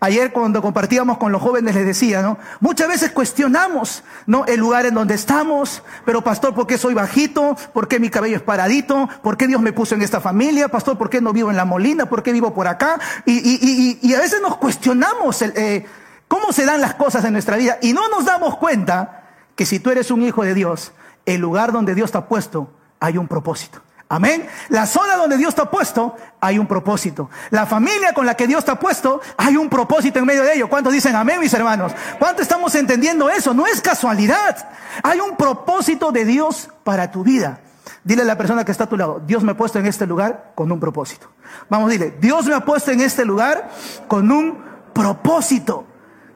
Ayer 0.00 0.32
cuando 0.32 0.62
compartíamos 0.62 1.18
con 1.18 1.30
los 1.30 1.42
jóvenes 1.42 1.74
les 1.74 1.84
decía, 1.84 2.22
¿no? 2.22 2.38
Muchas 2.60 2.88
veces 2.88 3.10
cuestionamos, 3.10 4.04
¿no? 4.24 4.46
El 4.46 4.58
lugar 4.58 4.86
en 4.86 4.94
donde 4.94 5.12
estamos, 5.12 5.82
pero 6.06 6.24
pastor, 6.24 6.54
¿por 6.54 6.66
qué 6.66 6.78
soy 6.78 6.94
bajito? 6.94 7.54
¿Por 7.74 7.88
qué 7.88 8.00
mi 8.00 8.08
cabello 8.08 8.36
es 8.36 8.42
paradito? 8.42 9.06
¿Por 9.22 9.36
qué 9.36 9.48
Dios 9.48 9.60
me 9.60 9.74
puso 9.74 9.94
en 9.94 10.00
esta 10.00 10.22
familia? 10.22 10.68
Pastor, 10.68 10.96
¿por 10.96 11.10
qué 11.10 11.20
no 11.20 11.34
vivo 11.34 11.50
en 11.50 11.58
la 11.58 11.66
molina? 11.66 12.08
¿Por 12.08 12.22
qué 12.22 12.32
vivo 12.32 12.54
por 12.54 12.68
acá? 12.68 12.98
Y, 13.26 13.32
y, 13.32 13.58
y, 13.60 13.98
y 14.00 14.14
a 14.14 14.18
veces 14.18 14.40
nos 14.40 14.56
cuestionamos 14.56 15.42
eh, 15.42 15.84
cómo 16.26 16.54
se 16.54 16.64
dan 16.64 16.80
las 16.80 16.94
cosas 16.94 17.22
en 17.26 17.34
nuestra 17.34 17.58
vida 17.58 17.76
y 17.82 17.92
no 17.92 18.08
nos 18.08 18.24
damos 18.24 18.56
cuenta 18.56 19.24
que 19.56 19.66
si 19.66 19.78
tú 19.78 19.90
eres 19.90 20.10
un 20.10 20.22
hijo 20.22 20.42
de 20.42 20.54
Dios, 20.54 20.92
el 21.26 21.42
lugar 21.42 21.70
donde 21.70 21.94
Dios 21.94 22.10
te 22.10 22.16
ha 22.16 22.28
puesto, 22.28 22.70
hay 23.00 23.18
un 23.18 23.28
propósito. 23.28 23.80
Amén. 24.08 24.46
La 24.68 24.86
zona 24.86 25.16
donde 25.16 25.36
Dios 25.36 25.54
te 25.54 25.62
ha 25.62 25.70
puesto, 25.70 26.14
hay 26.40 26.58
un 26.58 26.66
propósito. 26.66 27.30
La 27.50 27.66
familia 27.66 28.12
con 28.12 28.26
la 28.26 28.36
que 28.36 28.46
Dios 28.46 28.64
te 28.64 28.70
ha 28.70 28.78
puesto, 28.78 29.20
hay 29.36 29.56
un 29.56 29.68
propósito 29.68 30.18
en 30.18 30.26
medio 30.26 30.42
de 30.42 30.54
ello. 30.54 30.68
¿Cuántos 30.68 30.92
dicen 30.92 31.16
amén, 31.16 31.40
mis 31.40 31.54
hermanos? 31.54 31.92
¿Cuántos 32.18 32.42
estamos 32.42 32.74
entendiendo 32.74 33.28
eso? 33.30 33.54
No 33.54 33.66
es 33.66 33.80
casualidad. 33.80 34.68
Hay 35.02 35.20
un 35.20 35.36
propósito 35.36 36.12
de 36.12 36.24
Dios 36.24 36.68
para 36.84 37.10
tu 37.10 37.24
vida. 37.24 37.60
Dile 38.04 38.22
a 38.22 38.26
la 38.26 38.36
persona 38.36 38.64
que 38.64 38.72
está 38.72 38.84
a 38.84 38.88
tu 38.88 38.98
lado, 38.98 39.22
Dios 39.26 39.42
me 39.42 39.52
ha 39.52 39.56
puesto 39.56 39.78
en 39.78 39.86
este 39.86 40.06
lugar 40.06 40.52
con 40.54 40.70
un 40.70 40.78
propósito. 40.78 41.30
Vamos, 41.70 41.90
dile, 41.90 42.14
Dios 42.20 42.44
me 42.46 42.54
ha 42.54 42.60
puesto 42.60 42.90
en 42.90 43.00
este 43.00 43.24
lugar 43.24 43.70
con 44.06 44.30
un 44.30 44.62
propósito. 44.92 45.86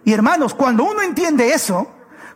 Y 0.04 0.14
hermanos, 0.14 0.54
cuando 0.54 0.84
uno 0.84 1.02
entiende 1.02 1.52
eso, 1.52 1.86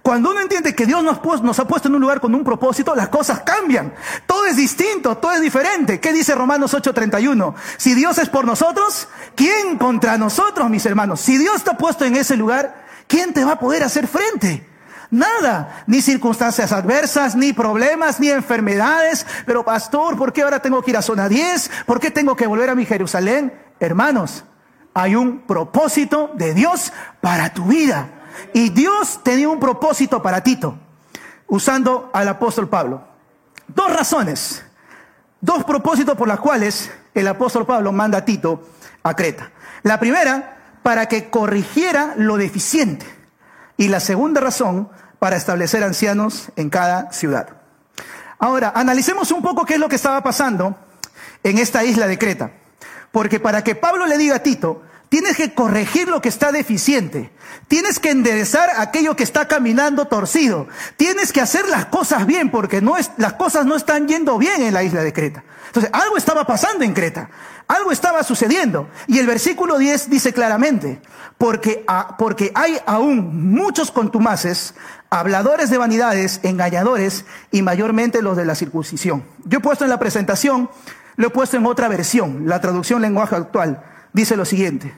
cuando 0.02 0.32
uno 0.32 0.40
entiende 0.40 0.74
que 0.74 0.84
Dios 0.84 1.02
nos, 1.02 1.58
ha 1.58 1.66
puesto 1.68 1.86
en 1.86 1.94
un 1.94 2.00
lugar 2.00 2.20
con 2.20 2.34
un 2.34 2.42
propósito, 2.42 2.94
las 2.96 3.08
cosas 3.08 3.40
cambian. 3.42 3.94
Todo 4.26 4.46
es 4.46 4.56
distinto, 4.56 5.16
todo 5.18 5.30
es 5.32 5.40
diferente. 5.40 6.00
¿Qué 6.00 6.12
dice 6.12 6.34
Romanos 6.34 6.74
8:31? 6.74 7.54
Si 7.76 7.94
Dios 7.94 8.18
es 8.18 8.28
por 8.28 8.44
nosotros, 8.44 9.08
¿quién 9.36 9.78
contra 9.78 10.18
nosotros, 10.18 10.68
mis 10.68 10.84
hermanos? 10.86 11.20
Si 11.20 11.38
Dios 11.38 11.62
ha 11.68 11.78
puesto 11.78 12.04
en 12.04 12.16
ese 12.16 12.36
lugar, 12.36 12.84
¿quién 13.06 13.32
te 13.32 13.44
va 13.44 13.52
a 13.52 13.60
poder 13.60 13.84
hacer 13.84 14.08
frente? 14.08 14.68
Nada, 15.12 15.84
ni 15.86 16.02
circunstancias 16.02 16.72
adversas, 16.72 17.36
ni 17.36 17.52
problemas, 17.52 18.18
ni 18.18 18.30
enfermedades. 18.30 19.24
Pero 19.46 19.64
pastor, 19.64 20.16
¿por 20.16 20.32
qué 20.32 20.42
ahora 20.42 20.60
tengo 20.60 20.82
que 20.82 20.90
ir 20.90 20.96
a 20.96 21.02
zona 21.02 21.28
10? 21.28 21.70
¿Por 21.86 22.00
qué 22.00 22.10
tengo 22.10 22.34
que 22.34 22.46
volver 22.48 22.70
a 22.70 22.74
mi 22.74 22.86
Jerusalén? 22.86 23.52
Hermanos, 23.78 24.44
hay 24.94 25.14
un 25.14 25.42
propósito 25.42 26.32
de 26.34 26.54
Dios 26.54 26.92
para 27.20 27.52
tu 27.52 27.66
vida. 27.66 28.21
Y 28.52 28.70
Dios 28.70 29.20
tenía 29.22 29.48
un 29.48 29.60
propósito 29.60 30.22
para 30.22 30.42
Tito, 30.42 30.76
usando 31.46 32.10
al 32.12 32.28
apóstol 32.28 32.68
Pablo. 32.68 33.02
Dos 33.68 33.92
razones, 33.92 34.64
dos 35.40 35.64
propósitos 35.64 36.16
por 36.16 36.28
las 36.28 36.40
cuales 36.40 36.90
el 37.14 37.28
apóstol 37.28 37.66
Pablo 37.66 37.92
manda 37.92 38.18
a 38.18 38.24
Tito 38.24 38.62
a 39.02 39.14
Creta. 39.14 39.50
La 39.82 39.98
primera, 39.98 40.58
para 40.82 41.06
que 41.06 41.30
corrigiera 41.30 42.14
lo 42.16 42.36
deficiente. 42.36 43.06
Y 43.76 43.88
la 43.88 44.00
segunda 44.00 44.40
razón, 44.40 44.88
para 45.18 45.36
establecer 45.36 45.82
ancianos 45.84 46.50
en 46.56 46.70
cada 46.70 47.12
ciudad. 47.12 47.48
Ahora, 48.38 48.72
analicemos 48.74 49.30
un 49.30 49.42
poco 49.42 49.64
qué 49.64 49.74
es 49.74 49.80
lo 49.80 49.88
que 49.88 49.96
estaba 49.96 50.22
pasando 50.22 50.76
en 51.44 51.58
esta 51.58 51.84
isla 51.84 52.06
de 52.06 52.18
Creta. 52.18 52.50
Porque 53.12 53.38
para 53.38 53.62
que 53.62 53.74
Pablo 53.74 54.06
le 54.06 54.18
diga 54.18 54.36
a 54.36 54.42
Tito, 54.42 54.82
tienes 55.12 55.36
que 55.36 55.52
corregir 55.52 56.08
lo 56.08 56.22
que 56.22 56.30
está 56.30 56.52
deficiente, 56.52 57.30
tienes 57.68 58.00
que 58.00 58.08
enderezar 58.08 58.70
aquello 58.78 59.14
que 59.14 59.24
está 59.24 59.46
caminando 59.46 60.06
torcido, 60.06 60.68
tienes 60.96 61.34
que 61.34 61.42
hacer 61.42 61.68
las 61.68 61.84
cosas 61.84 62.24
bien 62.24 62.50
porque 62.50 62.80
no 62.80 62.96
es, 62.96 63.10
las 63.18 63.34
cosas 63.34 63.66
no 63.66 63.76
están 63.76 64.08
yendo 64.08 64.38
bien 64.38 64.62
en 64.62 64.72
la 64.72 64.82
isla 64.82 65.02
de 65.02 65.12
Creta. 65.12 65.44
Entonces, 65.66 65.90
algo 65.92 66.16
estaba 66.16 66.46
pasando 66.46 66.82
en 66.82 66.94
Creta, 66.94 67.28
algo 67.68 67.92
estaba 67.92 68.22
sucediendo. 68.22 68.88
Y 69.06 69.18
el 69.18 69.26
versículo 69.26 69.76
10 69.76 70.08
dice 70.08 70.32
claramente, 70.32 71.02
porque, 71.36 71.84
porque 72.16 72.50
hay 72.54 72.78
aún 72.86 73.52
muchos 73.52 73.90
contumaces, 73.90 74.74
habladores 75.10 75.68
de 75.68 75.76
vanidades, 75.76 76.40
engañadores 76.42 77.26
y 77.50 77.60
mayormente 77.60 78.22
los 78.22 78.38
de 78.38 78.46
la 78.46 78.54
circuncisión. 78.54 79.24
Yo 79.44 79.58
he 79.58 79.60
puesto 79.60 79.84
en 79.84 79.90
la 79.90 79.98
presentación, 79.98 80.70
lo 81.16 81.26
he 81.26 81.30
puesto 81.30 81.58
en 81.58 81.66
otra 81.66 81.88
versión, 81.88 82.48
la 82.48 82.62
traducción 82.62 83.02
lenguaje 83.02 83.36
actual, 83.36 83.91
dice 84.12 84.36
lo 84.36 84.44
siguiente. 84.44 84.94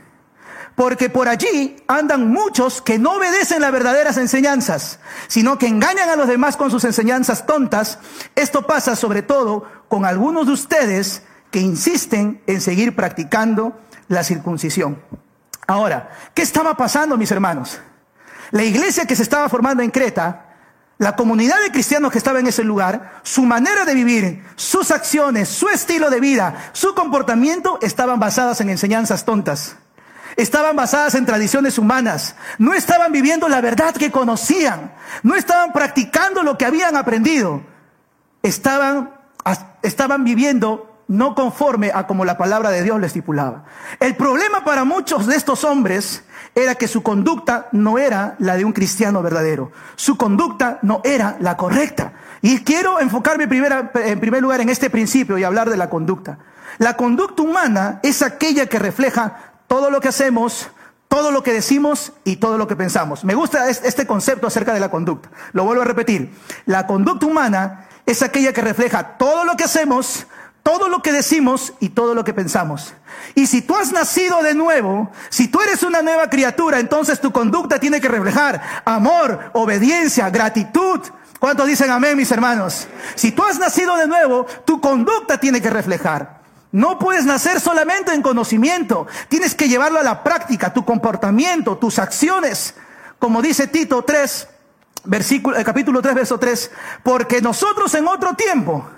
Porque 0.74 1.08
por 1.08 1.28
allí 1.28 1.76
andan 1.86 2.30
muchos 2.30 2.82
que 2.82 2.98
no 2.98 3.12
obedecen 3.12 3.60
las 3.60 3.70
verdaderas 3.70 4.16
enseñanzas, 4.16 4.98
sino 5.28 5.56
que 5.56 5.68
engañan 5.68 6.08
a 6.08 6.16
los 6.16 6.26
demás 6.26 6.56
con 6.56 6.70
sus 6.70 6.84
enseñanzas 6.84 7.46
tontas. 7.46 7.98
Esto 8.34 8.66
pasa 8.66 8.96
sobre 8.96 9.22
todo 9.22 9.64
con 9.88 10.04
algunos 10.04 10.46
de 10.46 10.52
ustedes 10.52 11.22
que 11.52 11.60
insisten 11.60 12.42
en 12.48 12.60
seguir 12.60 12.96
practicando 12.96 13.78
la 14.08 14.24
circuncisión. 14.24 15.00
Ahora, 15.66 16.10
¿qué 16.34 16.42
estaba 16.42 16.76
pasando, 16.76 17.16
mis 17.16 17.30
hermanos? 17.30 17.78
La 18.50 18.64
iglesia 18.64 19.06
que 19.06 19.16
se 19.16 19.22
estaba 19.22 19.48
formando 19.48 19.82
en 19.82 19.90
Creta, 19.90 20.43
la 20.98 21.16
comunidad 21.16 21.60
de 21.62 21.72
cristianos 21.72 22.12
que 22.12 22.18
estaba 22.18 22.38
en 22.38 22.46
ese 22.46 22.62
lugar, 22.62 23.20
su 23.24 23.42
manera 23.42 23.84
de 23.84 23.94
vivir, 23.94 24.44
sus 24.54 24.90
acciones, 24.90 25.48
su 25.48 25.68
estilo 25.68 26.08
de 26.08 26.20
vida, 26.20 26.70
su 26.72 26.94
comportamiento 26.94 27.78
estaban 27.82 28.20
basadas 28.20 28.60
en 28.60 28.70
enseñanzas 28.70 29.24
tontas. 29.24 29.76
Estaban 30.36 30.74
basadas 30.74 31.14
en 31.14 31.26
tradiciones 31.26 31.78
humanas. 31.78 32.34
No 32.58 32.74
estaban 32.74 33.12
viviendo 33.12 33.48
la 33.48 33.60
verdad 33.60 33.94
que 33.94 34.10
conocían. 34.10 34.92
No 35.22 35.36
estaban 35.36 35.72
practicando 35.72 36.42
lo 36.42 36.58
que 36.58 36.64
habían 36.64 36.96
aprendido. 36.96 37.62
Estaban, 38.42 39.14
estaban 39.82 40.24
viviendo 40.24 40.93
no 41.08 41.34
conforme 41.34 41.90
a 41.94 42.06
como 42.06 42.24
la 42.24 42.38
palabra 42.38 42.70
de 42.70 42.82
Dios 42.82 43.00
le 43.00 43.06
estipulaba. 43.06 43.64
El 44.00 44.16
problema 44.16 44.64
para 44.64 44.84
muchos 44.84 45.26
de 45.26 45.36
estos 45.36 45.64
hombres 45.64 46.24
era 46.54 46.76
que 46.76 46.88
su 46.88 47.02
conducta 47.02 47.68
no 47.72 47.98
era 47.98 48.36
la 48.38 48.56
de 48.56 48.64
un 48.64 48.72
cristiano 48.72 49.22
verdadero. 49.22 49.72
Su 49.96 50.16
conducta 50.16 50.78
no 50.82 51.00
era 51.04 51.36
la 51.40 51.56
correcta. 51.56 52.12
Y 52.42 52.60
quiero 52.60 53.00
enfocarme 53.00 53.44
en 53.44 54.20
primer 54.20 54.42
lugar 54.42 54.60
en 54.60 54.68
este 54.68 54.90
principio 54.90 55.38
y 55.38 55.44
hablar 55.44 55.70
de 55.70 55.76
la 55.76 55.90
conducta. 55.90 56.38
La 56.78 56.96
conducta 56.96 57.42
humana 57.42 58.00
es 58.02 58.22
aquella 58.22 58.66
que 58.66 58.78
refleja 58.78 59.54
todo 59.66 59.90
lo 59.90 60.00
que 60.00 60.08
hacemos, 60.08 60.68
todo 61.08 61.30
lo 61.30 61.42
que 61.42 61.52
decimos 61.52 62.12
y 62.24 62.36
todo 62.36 62.58
lo 62.58 62.66
que 62.66 62.76
pensamos. 62.76 63.24
Me 63.24 63.34
gusta 63.34 63.68
este 63.68 64.06
concepto 64.06 64.46
acerca 64.46 64.74
de 64.74 64.80
la 64.80 64.90
conducta. 64.90 65.30
Lo 65.52 65.64
vuelvo 65.64 65.82
a 65.82 65.86
repetir. 65.86 66.32
La 66.66 66.86
conducta 66.86 67.26
humana 67.26 67.86
es 68.06 68.22
aquella 68.22 68.52
que 68.52 68.60
refleja 68.60 69.16
todo 69.16 69.44
lo 69.44 69.56
que 69.56 69.64
hacemos, 69.64 70.26
todo 70.64 70.88
lo 70.88 71.02
que 71.02 71.12
decimos 71.12 71.74
y 71.78 71.90
todo 71.90 72.14
lo 72.14 72.24
que 72.24 72.32
pensamos. 72.32 72.94
Y 73.34 73.46
si 73.46 73.60
tú 73.60 73.76
has 73.76 73.92
nacido 73.92 74.42
de 74.42 74.54
nuevo, 74.54 75.12
si 75.28 75.46
tú 75.46 75.60
eres 75.60 75.82
una 75.82 76.00
nueva 76.00 76.30
criatura, 76.30 76.80
entonces 76.80 77.20
tu 77.20 77.30
conducta 77.30 77.78
tiene 77.78 78.00
que 78.00 78.08
reflejar 78.08 78.82
amor, 78.86 79.50
obediencia, 79.52 80.30
gratitud. 80.30 81.00
¿Cuántos 81.38 81.66
dicen 81.66 81.90
amén, 81.90 82.16
mis 82.16 82.32
hermanos? 82.32 82.88
Si 83.14 83.30
tú 83.30 83.44
has 83.44 83.58
nacido 83.58 83.94
de 83.98 84.08
nuevo, 84.08 84.46
tu 84.64 84.80
conducta 84.80 85.38
tiene 85.38 85.60
que 85.60 85.68
reflejar. 85.68 86.40
No 86.72 86.98
puedes 86.98 87.26
nacer 87.26 87.60
solamente 87.60 88.14
en 88.14 88.22
conocimiento, 88.22 89.06
tienes 89.28 89.54
que 89.54 89.68
llevarlo 89.68 90.00
a 90.00 90.02
la 90.02 90.24
práctica, 90.24 90.72
tu 90.72 90.84
comportamiento, 90.86 91.76
tus 91.76 91.98
acciones. 91.98 92.74
Como 93.18 93.42
dice 93.42 93.66
Tito 93.66 94.02
3, 94.02 94.48
versículo, 95.04 95.58
eh, 95.58 95.64
capítulo 95.64 96.00
3, 96.00 96.14
verso 96.14 96.38
3, 96.38 96.70
porque 97.02 97.42
nosotros 97.42 97.94
en 97.94 98.08
otro 98.08 98.32
tiempo, 98.32 98.88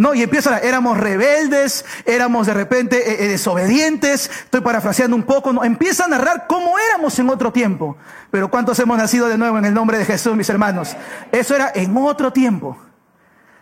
no, 0.00 0.14
y 0.14 0.22
empieza, 0.22 0.56
éramos 0.60 0.96
rebeldes, 0.96 1.84
éramos 2.06 2.46
de 2.46 2.54
repente 2.54 2.96
eh, 2.96 3.24
eh, 3.26 3.28
desobedientes, 3.28 4.30
estoy 4.44 4.62
parafraseando 4.62 5.14
un 5.14 5.24
poco, 5.24 5.52
no, 5.52 5.62
empieza 5.62 6.06
a 6.06 6.08
narrar 6.08 6.46
cómo 6.48 6.78
éramos 6.78 7.18
en 7.18 7.28
otro 7.28 7.52
tiempo. 7.52 7.98
Pero 8.30 8.50
¿cuántos 8.50 8.78
hemos 8.78 8.96
nacido 8.96 9.28
de 9.28 9.36
nuevo 9.36 9.58
en 9.58 9.66
el 9.66 9.74
nombre 9.74 9.98
de 9.98 10.06
Jesús, 10.06 10.34
mis 10.36 10.48
hermanos? 10.48 10.96
Eso 11.32 11.54
era 11.54 11.70
en 11.74 11.94
otro 11.98 12.32
tiempo. 12.32 12.78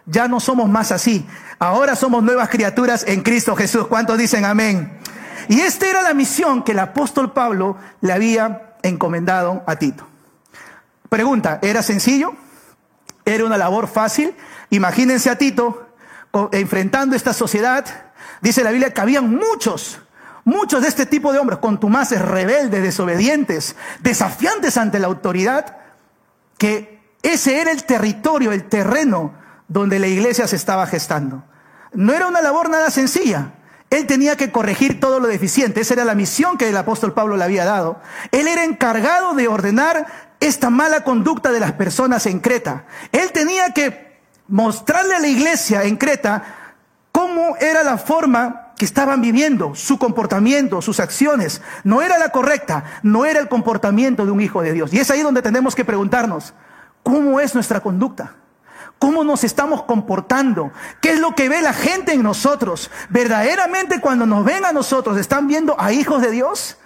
Ya 0.06 0.28
no 0.28 0.38
somos 0.38 0.68
más 0.68 0.92
así. 0.92 1.26
Ahora 1.58 1.96
somos 1.96 2.22
nuevas 2.22 2.48
criaturas 2.50 3.04
en 3.08 3.22
Cristo 3.22 3.56
Jesús. 3.56 3.88
¿Cuántos 3.88 4.16
dicen 4.16 4.44
amén? 4.44 4.96
Y 5.48 5.58
esta 5.62 5.90
era 5.90 6.02
la 6.02 6.14
misión 6.14 6.62
que 6.62 6.70
el 6.70 6.78
apóstol 6.78 7.32
Pablo 7.32 7.78
le 8.00 8.12
había 8.12 8.76
encomendado 8.84 9.64
a 9.66 9.74
Tito. 9.74 10.06
Pregunta, 11.08 11.58
¿era 11.62 11.82
sencillo? 11.82 12.34
¿Era 13.24 13.44
una 13.44 13.58
labor 13.58 13.88
fácil? 13.88 14.36
Imagínense 14.70 15.30
a 15.30 15.36
Tito 15.36 15.87
enfrentando 16.52 17.16
esta 17.16 17.32
sociedad, 17.32 17.84
dice 18.40 18.62
la 18.62 18.70
Biblia 18.70 18.92
que 18.92 19.00
habían 19.00 19.30
muchos, 19.30 20.00
muchos 20.44 20.82
de 20.82 20.88
este 20.88 21.06
tipo 21.06 21.32
de 21.32 21.38
hombres, 21.38 21.58
contumaces, 21.58 22.20
rebeldes, 22.20 22.82
desobedientes, 22.82 23.76
desafiantes 24.00 24.76
ante 24.76 24.98
la 24.98 25.06
autoridad, 25.06 25.76
que 26.56 26.98
ese 27.22 27.60
era 27.60 27.70
el 27.70 27.84
territorio, 27.84 28.52
el 28.52 28.64
terreno 28.68 29.34
donde 29.68 29.98
la 29.98 30.06
iglesia 30.06 30.46
se 30.46 30.56
estaba 30.56 30.86
gestando. 30.86 31.44
No 31.92 32.12
era 32.14 32.26
una 32.26 32.42
labor 32.42 32.70
nada 32.70 32.90
sencilla. 32.90 33.52
Él 33.90 34.06
tenía 34.06 34.36
que 34.36 34.52
corregir 34.52 35.00
todo 35.00 35.18
lo 35.18 35.28
deficiente. 35.28 35.80
Esa 35.80 35.94
era 35.94 36.04
la 36.04 36.14
misión 36.14 36.58
que 36.58 36.68
el 36.68 36.76
apóstol 36.76 37.14
Pablo 37.14 37.36
le 37.36 37.44
había 37.44 37.64
dado. 37.64 38.00
Él 38.32 38.46
era 38.46 38.64
encargado 38.64 39.34
de 39.34 39.48
ordenar 39.48 40.06
esta 40.40 40.70
mala 40.70 41.04
conducta 41.04 41.52
de 41.52 41.60
las 41.60 41.72
personas 41.72 42.26
en 42.26 42.40
Creta. 42.40 42.84
Él 43.12 43.32
tenía 43.32 43.72
que 43.72 44.07
mostrarle 44.48 45.14
a 45.14 45.20
la 45.20 45.28
iglesia 45.28 45.84
en 45.84 45.96
Creta 45.96 46.42
cómo 47.12 47.56
era 47.60 47.82
la 47.82 47.98
forma 47.98 48.72
que 48.76 48.84
estaban 48.84 49.20
viviendo, 49.20 49.74
su 49.74 49.98
comportamiento, 49.98 50.80
sus 50.80 51.00
acciones. 51.00 51.60
No 51.84 52.00
era 52.00 52.16
la 52.16 52.30
correcta, 52.30 52.84
no 53.02 53.26
era 53.26 53.40
el 53.40 53.48
comportamiento 53.48 54.24
de 54.24 54.30
un 54.30 54.40
hijo 54.40 54.62
de 54.62 54.72
Dios. 54.72 54.92
Y 54.94 55.00
es 55.00 55.10
ahí 55.10 55.22
donde 55.22 55.42
tenemos 55.42 55.74
que 55.74 55.84
preguntarnos, 55.84 56.54
¿cómo 57.02 57.40
es 57.40 57.54
nuestra 57.54 57.80
conducta? 57.80 58.34
¿Cómo 58.98 59.22
nos 59.22 59.44
estamos 59.44 59.82
comportando? 59.82 60.72
¿Qué 61.00 61.12
es 61.12 61.20
lo 61.20 61.34
que 61.34 61.48
ve 61.48 61.62
la 61.62 61.72
gente 61.72 62.12
en 62.12 62.22
nosotros? 62.22 62.90
¿Verdaderamente 63.10 64.00
cuando 64.00 64.26
nos 64.26 64.44
ven 64.44 64.64
a 64.64 64.72
nosotros 64.72 65.18
están 65.18 65.46
viendo 65.46 65.80
a 65.80 65.92
hijos 65.92 66.22
de 66.22 66.30
Dios? 66.30 66.78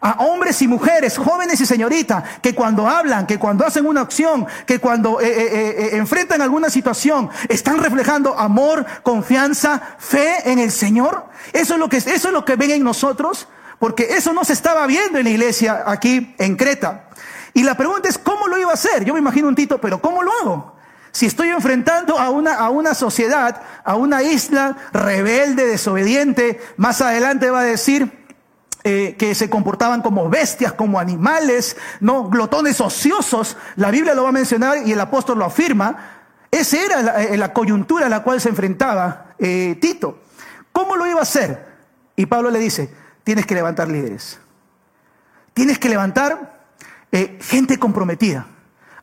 A 0.00 0.24
hombres 0.24 0.60
y 0.62 0.68
mujeres, 0.68 1.18
jóvenes 1.18 1.60
y 1.60 1.66
señoritas, 1.66 2.24
que 2.40 2.54
cuando 2.54 2.88
hablan, 2.88 3.26
que 3.26 3.38
cuando 3.38 3.66
hacen 3.66 3.86
una 3.86 4.00
acción, 4.00 4.46
que 4.66 4.78
cuando 4.78 5.20
eh, 5.20 5.26
eh, 5.26 5.74
eh, 5.78 5.96
enfrentan 5.96 6.40
alguna 6.40 6.70
situación, 6.70 7.28
están 7.48 7.78
reflejando 7.78 8.38
amor, 8.38 8.86
confianza, 9.02 9.96
fe 9.98 10.50
en 10.50 10.58
el 10.58 10.70
Señor. 10.70 11.26
Eso 11.52 11.74
es 11.74 11.80
lo 11.80 11.88
que, 11.88 11.98
eso 11.98 12.28
es 12.28 12.32
lo 12.32 12.44
que 12.44 12.56
ven 12.56 12.70
en 12.70 12.84
nosotros, 12.84 13.46
porque 13.78 14.14
eso 14.16 14.32
no 14.32 14.44
se 14.44 14.54
estaba 14.54 14.86
viendo 14.86 15.18
en 15.18 15.24
la 15.24 15.30
iglesia 15.30 15.82
aquí 15.86 16.34
en 16.38 16.56
Creta. 16.56 17.08
Y 17.52 17.62
la 17.62 17.76
pregunta 17.76 18.08
es, 18.08 18.16
¿cómo 18.16 18.46
lo 18.46 18.58
iba 18.58 18.70
a 18.70 18.74
hacer? 18.74 19.04
Yo 19.04 19.12
me 19.12 19.20
imagino 19.20 19.48
un 19.48 19.54
Tito, 19.54 19.80
pero 19.80 20.00
¿cómo 20.00 20.22
lo 20.22 20.30
hago? 20.40 20.76
Si 21.12 21.26
estoy 21.26 21.48
enfrentando 21.48 22.18
a 22.18 22.30
una, 22.30 22.54
a 22.54 22.70
una 22.70 22.94
sociedad, 22.94 23.62
a 23.84 23.96
una 23.96 24.22
isla 24.22 24.76
rebelde, 24.92 25.66
desobediente, 25.66 26.60
más 26.76 27.00
adelante 27.00 27.50
va 27.50 27.60
a 27.60 27.64
decir, 27.64 28.19
eh, 28.82 29.14
que 29.18 29.34
se 29.34 29.50
comportaban 29.50 30.00
como 30.00 30.30
bestias, 30.30 30.72
como 30.72 30.98
animales, 30.98 31.76
no 32.00 32.30
glotones 32.30 32.80
ociosos. 32.80 33.58
La 33.76 33.90
Biblia 33.90 34.14
lo 34.14 34.22
va 34.22 34.30
a 34.30 34.32
mencionar 34.32 34.78
y 34.86 34.92
el 34.92 35.00
apóstol 35.00 35.38
lo 35.38 35.44
afirma. 35.44 35.98
Esa 36.50 36.78
era 36.82 37.02
la, 37.02 37.22
eh, 37.22 37.52
coyuntura 37.52 38.06
a 38.06 38.08
la 38.08 38.22
cual 38.22 38.40
se 38.40 38.48
enfrentaba 38.48 39.34
eh, 39.38 39.76
Tito. 39.82 40.20
¿Cómo 40.72 40.96
lo 40.96 41.06
iba 41.06 41.20
a 41.20 41.24
hacer? 41.24 41.66
Y 42.16 42.24
Pablo 42.24 42.50
le 42.50 42.58
dice, 42.58 42.90
tienes 43.22 43.44
que 43.44 43.54
levantar 43.54 43.86
líderes. 43.86 44.38
Tienes 45.52 45.78
que 45.78 45.90
levantar 45.90 46.58
gente 47.40 47.78
comprometida. 47.78 48.46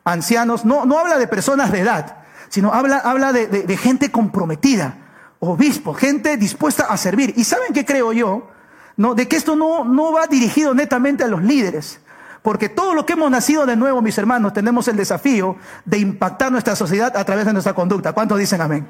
Ancianos, 0.04 0.66
no, 0.66 0.86
no 0.86 0.98
habla 0.98 1.20
de 1.20 1.28
personas 1.28 1.72
de 1.72 1.82
edad, 1.82 2.24
sino 2.50 2.74
habla, 2.74 2.98
habla 2.98 3.32
de, 3.32 3.46
de, 3.46 3.64
de 3.64 3.78
gente 3.78 4.10
comprometida, 4.10 4.98
obispo, 5.40 5.94
gente 5.94 6.38
dispuesta 6.38 6.86
a 6.86 6.98
servir. 6.98 7.34
¿Y 7.36 7.44
saben 7.44 7.74
qué 7.74 7.86
creo 7.86 8.12
yo? 8.14 8.57
¿No? 8.98 9.16
De 9.16 9.28
que 9.28 9.38
esto 9.38 9.56
no, 9.56 9.86
no 9.86 10.12
va 10.12 10.28
dirigido 10.28 10.74
netamente 10.74 11.24
a 11.24 11.28
los 11.28 11.42
líderes. 11.42 12.02
Porque 12.42 12.70
todo 12.70 12.94
lo 12.94 13.06
que 13.06 13.14
hemos 13.14 13.30
nacido 13.32 13.66
de 13.66 13.76
nuevo, 13.76 14.02
mis 14.02 14.18
hermanos, 14.18 14.54
tenemos 14.54 14.88
el 14.88 14.96
desafío 14.96 15.58
de 15.86 16.00
impactar 16.00 16.52
nuestra 16.52 16.76
sociedad 16.76 17.16
a 17.16 17.24
través 17.24 17.46
de 17.46 17.54
nuestra 17.54 17.74
conducta. 17.74 18.14
¿Cuántos 18.14 18.40
dicen 18.40 18.62
amén? 18.62 18.88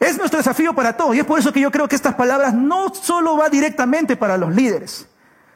Es 0.00 0.18
nuestro 0.18 0.38
desafío 0.38 0.74
para 0.74 0.96
todos. 0.96 1.14
Y 1.14 1.20
es 1.20 1.24
por 1.24 1.38
eso 1.38 1.52
que 1.52 1.60
yo 1.60 1.70
creo 1.70 1.88
que 1.88 1.96
estas 1.96 2.14
palabras 2.14 2.52
no 2.52 2.92
solo 2.94 3.36
va 3.36 3.48
directamente 3.48 4.16
para 4.16 4.36
los 4.36 4.54
líderes, 4.54 5.06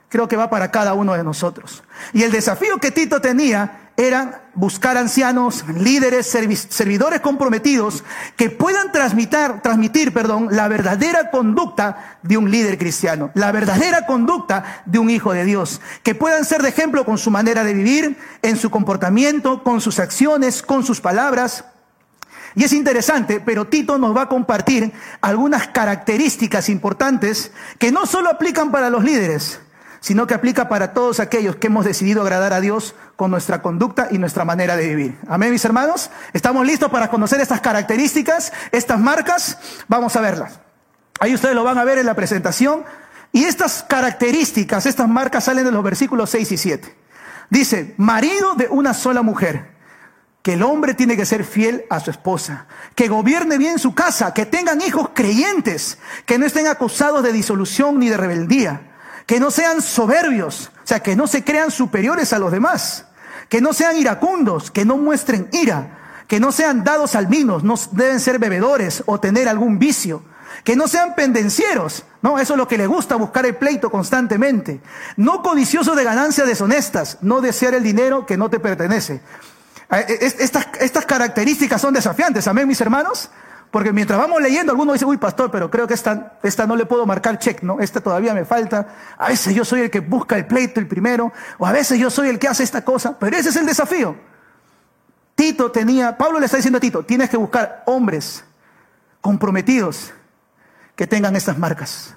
creo 0.08 0.28
que 0.28 0.36
va 0.36 0.48
para 0.48 0.70
cada 0.70 0.94
uno 0.94 1.14
de 1.14 1.24
nosotros. 1.24 1.82
Y 2.12 2.22
el 2.22 2.30
desafío 2.30 2.78
que 2.78 2.90
Tito 2.90 3.20
tenía 3.20 3.87
era 3.98 4.44
buscar 4.54 4.96
ancianos, 4.96 5.64
líderes, 5.74 6.28
servidores 6.28 7.20
comprometidos 7.20 8.04
que 8.36 8.48
puedan 8.48 8.92
transmitir, 8.92 9.60
transmitir 9.60 10.12
perdón, 10.12 10.48
la 10.52 10.68
verdadera 10.68 11.32
conducta 11.32 12.18
de 12.22 12.36
un 12.36 12.48
líder 12.48 12.78
cristiano, 12.78 13.32
la 13.34 13.50
verdadera 13.50 14.06
conducta 14.06 14.82
de 14.86 15.00
un 15.00 15.10
hijo 15.10 15.32
de 15.32 15.44
Dios, 15.44 15.80
que 16.04 16.14
puedan 16.14 16.44
ser 16.44 16.62
de 16.62 16.68
ejemplo 16.68 17.04
con 17.04 17.18
su 17.18 17.32
manera 17.32 17.64
de 17.64 17.74
vivir, 17.74 18.16
en 18.42 18.56
su 18.56 18.70
comportamiento, 18.70 19.64
con 19.64 19.80
sus 19.80 19.98
acciones, 19.98 20.62
con 20.62 20.84
sus 20.84 21.00
palabras. 21.00 21.64
Y 22.54 22.62
es 22.62 22.72
interesante, 22.72 23.40
pero 23.40 23.66
Tito 23.66 23.98
nos 23.98 24.16
va 24.16 24.22
a 24.22 24.28
compartir 24.28 24.92
algunas 25.20 25.66
características 25.68 26.68
importantes 26.68 27.50
que 27.80 27.90
no 27.90 28.06
solo 28.06 28.30
aplican 28.30 28.70
para 28.70 28.90
los 28.90 29.02
líderes, 29.02 29.60
sino 30.00 30.26
que 30.26 30.34
aplica 30.34 30.68
para 30.68 30.92
todos 30.92 31.20
aquellos 31.20 31.56
que 31.56 31.66
hemos 31.66 31.84
decidido 31.84 32.22
agradar 32.22 32.52
a 32.52 32.60
Dios 32.60 32.94
con 33.16 33.30
nuestra 33.30 33.62
conducta 33.62 34.08
y 34.10 34.18
nuestra 34.18 34.44
manera 34.44 34.76
de 34.76 34.88
vivir. 34.88 35.18
Amén, 35.28 35.50
mis 35.50 35.64
hermanos. 35.64 36.10
¿Estamos 36.32 36.66
listos 36.66 36.90
para 36.90 37.08
conocer 37.08 37.40
estas 37.40 37.60
características, 37.60 38.52
estas 38.72 38.98
marcas? 38.98 39.58
Vamos 39.88 40.14
a 40.16 40.20
verlas. 40.20 40.60
Ahí 41.20 41.34
ustedes 41.34 41.54
lo 41.54 41.64
van 41.64 41.78
a 41.78 41.84
ver 41.84 41.98
en 41.98 42.06
la 42.06 42.14
presentación. 42.14 42.84
Y 43.32 43.44
estas 43.44 43.82
características, 43.82 44.86
estas 44.86 45.08
marcas 45.08 45.44
salen 45.44 45.64
de 45.64 45.72
los 45.72 45.82
versículos 45.82 46.30
6 46.30 46.52
y 46.52 46.56
7. 46.56 46.96
Dice, 47.50 47.94
marido 47.96 48.54
de 48.54 48.68
una 48.68 48.94
sola 48.94 49.22
mujer, 49.22 49.76
que 50.42 50.54
el 50.54 50.62
hombre 50.62 50.94
tiene 50.94 51.16
que 51.16 51.26
ser 51.26 51.44
fiel 51.44 51.84
a 51.90 52.00
su 52.00 52.10
esposa, 52.10 52.66
que 52.94 53.08
gobierne 53.08 53.58
bien 53.58 53.78
su 53.78 53.94
casa, 53.94 54.32
que 54.32 54.46
tengan 54.46 54.80
hijos 54.80 55.10
creyentes, 55.12 55.98
que 56.24 56.38
no 56.38 56.46
estén 56.46 56.66
acusados 56.68 57.22
de 57.22 57.32
disolución 57.32 57.98
ni 57.98 58.08
de 58.08 58.16
rebeldía 58.16 58.87
que 59.28 59.40
no 59.40 59.50
sean 59.50 59.82
soberbios, 59.82 60.70
o 60.82 60.86
sea, 60.86 61.00
que 61.00 61.14
no 61.14 61.26
se 61.26 61.44
crean 61.44 61.70
superiores 61.70 62.32
a 62.32 62.38
los 62.38 62.50
demás, 62.50 63.04
que 63.50 63.60
no 63.60 63.74
sean 63.74 63.98
iracundos, 63.98 64.70
que 64.70 64.86
no 64.86 64.96
muestren 64.96 65.50
ira, 65.52 66.22
que 66.26 66.40
no 66.40 66.50
sean 66.50 66.82
dados 66.82 67.14
al 67.14 67.26
vino, 67.26 67.60
no 67.62 67.74
deben 67.92 68.20
ser 68.20 68.38
bebedores 68.38 69.02
o 69.04 69.20
tener 69.20 69.46
algún 69.46 69.78
vicio, 69.78 70.22
que 70.64 70.76
no 70.76 70.88
sean 70.88 71.14
pendencieros, 71.14 72.06
no, 72.22 72.38
eso 72.38 72.54
es 72.54 72.56
lo 72.56 72.66
que 72.66 72.78
le 72.78 72.86
gusta, 72.86 73.16
buscar 73.16 73.44
el 73.44 73.56
pleito 73.56 73.90
constantemente, 73.90 74.80
no 75.18 75.42
codiciosos 75.42 75.94
de 75.94 76.04
ganancias 76.04 76.46
deshonestas, 76.46 77.18
no 77.20 77.42
desear 77.42 77.74
el 77.74 77.82
dinero 77.82 78.24
que 78.24 78.38
no 78.38 78.48
te 78.48 78.60
pertenece. 78.60 79.20
Eh, 79.90 80.32
estas, 80.38 80.68
estas 80.80 81.04
características 81.04 81.82
son 81.82 81.92
desafiantes, 81.92 82.48
amén, 82.48 82.66
mis 82.66 82.80
hermanos. 82.80 83.28
Porque 83.70 83.92
mientras 83.92 84.18
vamos 84.18 84.40
leyendo, 84.40 84.72
algunos 84.72 84.94
dicen, 84.94 85.08
uy, 85.08 85.18
pastor, 85.18 85.50
pero 85.50 85.70
creo 85.70 85.86
que 85.86 85.94
esta, 85.94 86.38
esta 86.42 86.66
no 86.66 86.74
le 86.74 86.86
puedo 86.86 87.04
marcar 87.04 87.38
check, 87.38 87.62
¿no? 87.62 87.80
Esta 87.80 88.00
todavía 88.00 88.32
me 88.32 88.44
falta. 88.44 88.88
A 89.18 89.28
veces 89.28 89.54
yo 89.54 89.64
soy 89.64 89.80
el 89.82 89.90
que 89.90 90.00
busca 90.00 90.36
el 90.36 90.46
pleito, 90.46 90.80
el 90.80 90.86
primero, 90.86 91.32
o 91.58 91.66
a 91.66 91.72
veces 91.72 91.98
yo 91.98 92.08
soy 92.10 92.28
el 92.28 92.38
que 92.38 92.48
hace 92.48 92.62
esta 92.62 92.82
cosa, 92.82 93.18
pero 93.18 93.36
ese 93.36 93.50
es 93.50 93.56
el 93.56 93.66
desafío. 93.66 94.16
Tito 95.34 95.70
tenía, 95.70 96.16
Pablo 96.16 96.40
le 96.40 96.46
está 96.46 96.56
diciendo 96.56 96.78
a 96.78 96.80
Tito, 96.80 97.04
tienes 97.04 97.28
que 97.28 97.36
buscar 97.36 97.82
hombres 97.86 98.44
comprometidos 99.20 100.12
que 100.96 101.06
tengan 101.06 101.36
estas 101.36 101.58
marcas. 101.58 102.14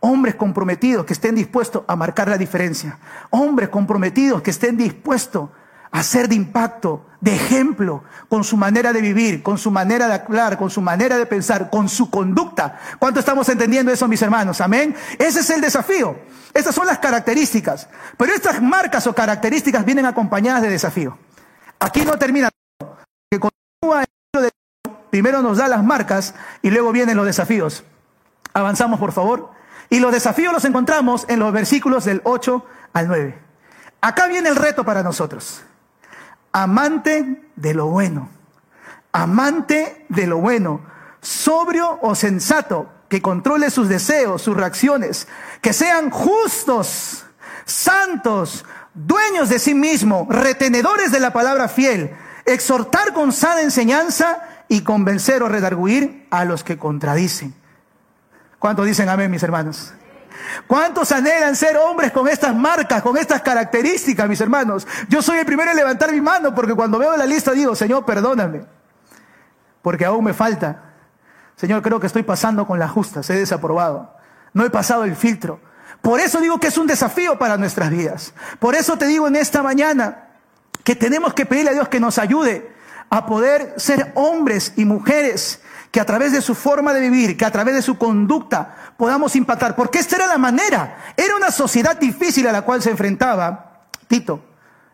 Hombres 0.00 0.34
comprometidos 0.34 1.06
que 1.06 1.12
estén 1.12 1.34
dispuestos 1.34 1.84
a 1.86 1.96
marcar 1.96 2.28
la 2.28 2.36
diferencia. 2.36 2.98
Hombres 3.30 3.68
comprometidos 3.68 4.42
que 4.42 4.50
estén 4.50 4.76
dispuestos 4.76 5.50
a 5.92 6.02
ser 6.02 6.26
de 6.26 6.34
impacto, 6.34 7.04
de 7.20 7.34
ejemplo, 7.36 8.02
con 8.28 8.44
su 8.44 8.56
manera 8.56 8.94
de 8.94 9.02
vivir, 9.02 9.42
con 9.42 9.58
su 9.58 9.70
manera 9.70 10.08
de 10.08 10.14
hablar, 10.14 10.56
con 10.56 10.70
su 10.70 10.80
manera 10.80 11.18
de 11.18 11.26
pensar, 11.26 11.68
con 11.68 11.86
su 11.88 12.10
conducta. 12.10 12.80
¿Cuánto 12.98 13.20
estamos 13.20 13.46
entendiendo 13.50 13.92
eso, 13.92 14.08
mis 14.08 14.22
hermanos? 14.22 14.62
Amén. 14.62 14.96
Ese 15.18 15.40
es 15.40 15.50
el 15.50 15.60
desafío. 15.60 16.18
Estas 16.54 16.74
son 16.74 16.86
las 16.86 16.98
características. 16.98 17.88
Pero 18.16 18.32
estas 18.32 18.62
marcas 18.62 19.06
o 19.06 19.14
características 19.14 19.84
vienen 19.84 20.06
acompañadas 20.06 20.62
de 20.62 20.70
desafío. 20.70 21.18
Aquí 21.78 22.06
no 22.06 22.18
termina. 22.18 22.48
Que 23.30 23.38
continúa 23.38 24.04
primero 25.10 25.42
nos 25.42 25.58
da 25.58 25.68
las 25.68 25.84
marcas 25.84 26.34
y 26.62 26.70
luego 26.70 26.90
vienen 26.90 27.18
los 27.18 27.26
desafíos. 27.26 27.84
Avanzamos, 28.54 28.98
por 28.98 29.12
favor. 29.12 29.50
Y 29.90 30.00
los 30.00 30.10
desafíos 30.10 30.54
los 30.54 30.64
encontramos 30.64 31.26
en 31.28 31.38
los 31.38 31.52
versículos 31.52 32.06
del 32.06 32.22
8 32.24 32.64
al 32.94 33.08
9. 33.08 33.38
Acá 34.00 34.26
viene 34.26 34.48
el 34.48 34.56
reto 34.56 34.86
para 34.86 35.02
nosotros 35.02 35.62
amante 36.52 37.50
de 37.56 37.74
lo 37.74 37.86
bueno, 37.86 38.28
amante 39.12 40.06
de 40.08 40.26
lo 40.26 40.38
bueno, 40.38 40.82
sobrio 41.20 41.98
o 42.02 42.14
sensato, 42.14 42.90
que 43.08 43.20
controle 43.20 43.70
sus 43.70 43.88
deseos, 43.88 44.40
sus 44.42 44.56
reacciones, 44.56 45.28
que 45.60 45.72
sean 45.72 46.10
justos, 46.10 47.26
santos, 47.64 48.64
dueños 48.94 49.48
de 49.48 49.58
sí 49.58 49.74
mismo, 49.74 50.26
retenedores 50.30 51.12
de 51.12 51.20
la 51.20 51.32
palabra 51.32 51.68
fiel, 51.68 52.16
exhortar 52.46 53.12
con 53.12 53.32
sana 53.32 53.60
enseñanza 53.60 54.42
y 54.68 54.80
convencer 54.80 55.42
o 55.42 55.48
redarguir 55.48 56.26
a 56.30 56.44
los 56.44 56.64
que 56.64 56.78
contradicen. 56.78 57.54
¿Cuántos 58.58 58.86
dicen 58.86 59.08
amén, 59.08 59.30
mis 59.30 59.42
hermanos? 59.42 59.92
¿Cuántos 60.66 61.12
anhelan 61.12 61.56
ser 61.56 61.76
hombres 61.76 62.12
con 62.12 62.28
estas 62.28 62.54
marcas, 62.54 63.02
con 63.02 63.16
estas 63.16 63.42
características, 63.42 64.28
mis 64.28 64.40
hermanos? 64.40 64.86
Yo 65.08 65.22
soy 65.22 65.38
el 65.38 65.46
primero 65.46 65.70
en 65.70 65.76
levantar 65.76 66.12
mi 66.12 66.20
mano 66.20 66.54
porque 66.54 66.74
cuando 66.74 66.98
veo 66.98 67.16
la 67.16 67.26
lista 67.26 67.52
digo, 67.52 67.74
Señor, 67.74 68.04
perdóname, 68.04 68.64
porque 69.82 70.04
aún 70.04 70.24
me 70.24 70.34
falta. 70.34 70.82
Señor, 71.56 71.82
creo 71.82 72.00
que 72.00 72.06
estoy 72.06 72.22
pasando 72.22 72.66
con 72.66 72.78
la 72.78 72.88
justa, 72.88 73.20
he 73.28 73.34
desaprobado. 73.34 74.14
No 74.52 74.64
he 74.64 74.70
pasado 74.70 75.04
el 75.04 75.16
filtro. 75.16 75.60
Por 76.00 76.20
eso 76.20 76.40
digo 76.40 76.58
que 76.58 76.66
es 76.66 76.76
un 76.76 76.86
desafío 76.86 77.38
para 77.38 77.56
nuestras 77.56 77.90
vidas. 77.90 78.34
Por 78.58 78.74
eso 78.74 78.98
te 78.98 79.06
digo 79.06 79.28
en 79.28 79.36
esta 79.36 79.62
mañana 79.62 80.28
que 80.82 80.96
tenemos 80.96 81.32
que 81.32 81.46
pedirle 81.46 81.70
a 81.70 81.74
Dios 81.74 81.88
que 81.88 82.00
nos 82.00 82.18
ayude 82.18 82.72
a 83.08 83.26
poder 83.26 83.74
ser 83.76 84.10
hombres 84.14 84.72
y 84.76 84.84
mujeres 84.84 85.61
que 85.92 86.00
a 86.00 86.06
través 86.06 86.32
de 86.32 86.40
su 86.40 86.54
forma 86.54 86.94
de 86.94 87.00
vivir, 87.00 87.36
que 87.36 87.44
a 87.44 87.50
través 87.50 87.74
de 87.74 87.82
su 87.82 87.98
conducta 87.98 88.94
podamos 88.96 89.36
impactar. 89.36 89.76
Porque 89.76 89.98
esta 89.98 90.16
era 90.16 90.26
la 90.26 90.38
manera. 90.38 91.12
Era 91.16 91.36
una 91.36 91.50
sociedad 91.50 91.96
difícil 91.98 92.46
a 92.46 92.52
la 92.52 92.62
cual 92.62 92.82
se 92.82 92.90
enfrentaba 92.90 93.82
Tito. 94.08 94.42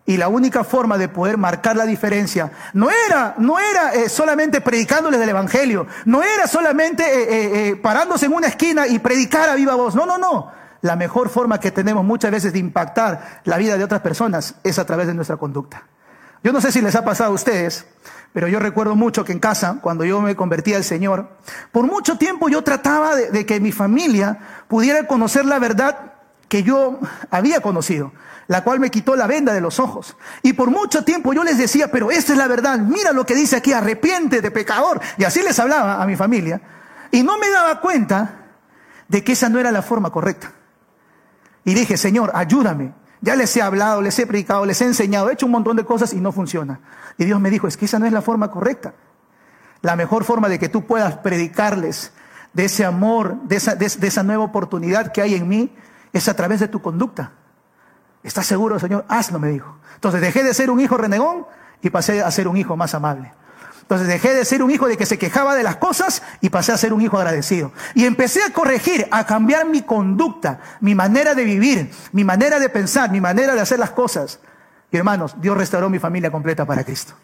Y 0.04 0.16
la 0.16 0.28
única 0.28 0.64
forma 0.64 0.98
de 0.98 1.08
poder 1.08 1.36
marcar 1.36 1.76
la 1.76 1.84
diferencia 1.84 2.50
no 2.72 2.88
era, 2.90 3.34
no 3.38 3.58
era 3.60 3.92
eh, 3.94 4.08
solamente 4.08 4.60
predicándoles 4.60 5.20
del 5.20 5.28
Evangelio, 5.28 5.86
no 6.06 6.22
era 6.22 6.46
solamente 6.46 7.04
eh, 7.04 7.68
eh, 7.68 7.76
parándose 7.76 8.26
en 8.26 8.32
una 8.32 8.46
esquina 8.46 8.86
y 8.86 8.98
predicar 8.98 9.50
a 9.50 9.54
viva 9.54 9.74
voz. 9.74 9.94
No, 9.94 10.04
no, 10.06 10.18
no. 10.18 10.50
La 10.80 10.96
mejor 10.96 11.28
forma 11.28 11.60
que 11.60 11.70
tenemos 11.70 12.04
muchas 12.04 12.30
veces 12.30 12.52
de 12.52 12.58
impactar 12.58 13.42
la 13.44 13.58
vida 13.58 13.76
de 13.76 13.84
otras 13.84 14.00
personas 14.00 14.56
es 14.64 14.78
a 14.78 14.86
través 14.86 15.06
de 15.06 15.14
nuestra 15.14 15.36
conducta. 15.36 15.84
Yo 16.42 16.52
no 16.52 16.60
sé 16.60 16.72
si 16.72 16.80
les 16.80 16.94
ha 16.94 17.04
pasado 17.04 17.32
a 17.32 17.34
ustedes, 17.34 17.84
pero 18.32 18.48
yo 18.48 18.58
recuerdo 18.58 18.94
mucho 18.94 19.24
que 19.24 19.32
en 19.32 19.38
casa, 19.38 19.78
cuando 19.80 20.04
yo 20.04 20.20
me 20.20 20.36
convertí 20.36 20.74
al 20.74 20.84
Señor, 20.84 21.28
por 21.72 21.86
mucho 21.86 22.18
tiempo 22.18 22.48
yo 22.48 22.62
trataba 22.62 23.16
de, 23.16 23.46
que 23.46 23.60
mi 23.60 23.72
familia 23.72 24.38
pudiera 24.68 25.06
conocer 25.06 25.44
la 25.44 25.58
verdad 25.58 26.12
que 26.48 26.62
yo 26.62 26.98
había 27.30 27.60
conocido, 27.60 28.12
la 28.46 28.64
cual 28.64 28.80
me 28.80 28.90
quitó 28.90 29.16
la 29.16 29.26
venda 29.26 29.52
de 29.52 29.60
los 29.60 29.80
ojos. 29.80 30.16
Y 30.42 30.52
por 30.52 30.70
mucho 30.70 31.04
tiempo 31.04 31.32
yo 31.32 31.44
les 31.44 31.58
decía, 31.58 31.90
pero 31.90 32.10
esta 32.10 32.32
es 32.32 32.38
la 32.38 32.48
verdad, 32.48 32.78
mira 32.78 33.12
lo 33.12 33.26
que 33.26 33.34
dice 33.34 33.56
aquí, 33.56 33.72
arrepiente 33.72 34.40
de 34.40 34.50
pecador. 34.50 35.00
Y 35.16 35.24
así 35.24 35.42
les 35.42 35.58
hablaba 35.58 36.02
a 36.02 36.06
mi 36.06 36.16
familia. 36.16 36.60
Y 37.10 37.22
no 37.22 37.38
me 37.38 37.50
daba 37.50 37.80
cuenta 37.80 38.46
de 39.08 39.24
que 39.24 39.32
esa 39.32 39.48
no 39.48 39.58
era 39.58 39.72
la 39.72 39.82
forma 39.82 40.10
correcta. 40.10 40.52
Y 41.64 41.74
dije, 41.74 41.96
Señor, 41.96 42.30
ayúdame 42.34 42.94
Ya 43.20 43.34
les 43.34 43.54
he 43.56 43.62
hablado, 43.62 44.00
les 44.00 44.18
he 44.18 44.26
predicado, 44.26 44.64
les 44.64 44.80
he 44.80 44.84
enseñado, 44.84 45.28
he 45.28 45.32
hecho 45.32 45.46
un 45.46 45.52
montón 45.52 45.76
de 45.76 45.84
cosas 45.84 46.12
y 46.12 46.20
no 46.20 46.32
funciona. 46.32 46.80
Y 47.18 47.24
Dios 47.24 47.40
me 47.40 47.50
dijo, 47.50 47.66
es 47.66 47.76
que 47.76 47.84
esa 47.84 47.98
no 47.98 48.06
es 48.06 48.12
la 48.12 48.22
forma 48.22 48.50
correcta. 48.50 48.94
La 49.82 49.96
mejor 49.96 50.24
forma 50.24 50.48
de 50.48 50.58
que 50.58 50.68
tú 50.68 50.86
puedas 50.86 51.16
predicarles 51.18 52.12
de 52.52 52.64
ese 52.64 52.84
amor, 52.84 53.36
de 53.42 53.56
esa, 53.56 54.22
nueva 54.22 54.44
oportunidad 54.44 55.12
que 55.12 55.20
hay 55.20 55.34
en 55.34 55.48
mí, 55.48 55.74
es 56.12 56.28
a 56.28 56.34
través 56.34 56.60
de 56.60 56.68
tu 56.68 56.80
conducta. 56.80 57.32
¿Estás 58.22 58.46
seguro, 58.46 58.78
Señor? 58.78 59.04
Hazlo, 59.08 59.38
me 59.38 59.48
dijo. 59.48 59.76
Entonces 59.94 60.20
dejé 60.20 60.42
de 60.42 60.54
ser 60.54 60.70
un 60.70 60.80
hijo 60.80 60.96
renegón 60.96 61.46
y 61.82 61.90
pasé 61.90 62.22
a 62.22 62.30
ser 62.30 62.48
un 62.48 62.56
hijo 62.56 62.76
más 62.76 62.94
amable. 62.94 63.32
Entonces 63.82 64.06
dejé 64.06 64.34
de 64.34 64.44
ser 64.44 64.62
un 64.62 64.70
hijo 64.70 64.86
de 64.86 64.96
que 64.96 65.06
se 65.06 65.18
quejaba 65.18 65.54
de 65.54 65.62
las 65.62 65.76
cosas 65.76 66.22
y 66.40 66.50
pasé 66.50 66.72
a 66.72 66.76
ser 66.76 66.92
un 66.92 67.00
hijo 67.00 67.16
agradecido. 67.16 67.72
Y 67.94 68.04
empecé 68.04 68.42
a 68.42 68.52
corregir, 68.52 69.08
a 69.10 69.24
cambiar 69.24 69.66
mi 69.66 69.82
conducta, 69.82 70.60
mi 70.80 70.94
manera 70.94 71.34
de 71.34 71.44
vivir, 71.44 71.90
mi 72.12 72.22
manera 72.22 72.58
de 72.58 72.68
pensar, 72.68 73.10
mi 73.10 73.20
manera 73.20 73.54
de 73.54 73.60
hacer 73.60 73.78
las 73.78 73.90
cosas. 73.90 74.40
Y 74.90 74.96
hermanos, 74.96 75.34
Dios 75.38 75.56
restauró 75.56 75.90
mi 75.90 75.98
familia 75.98 76.30
completa 76.30 76.64
para 76.64 76.84
Cristo. 76.84 77.14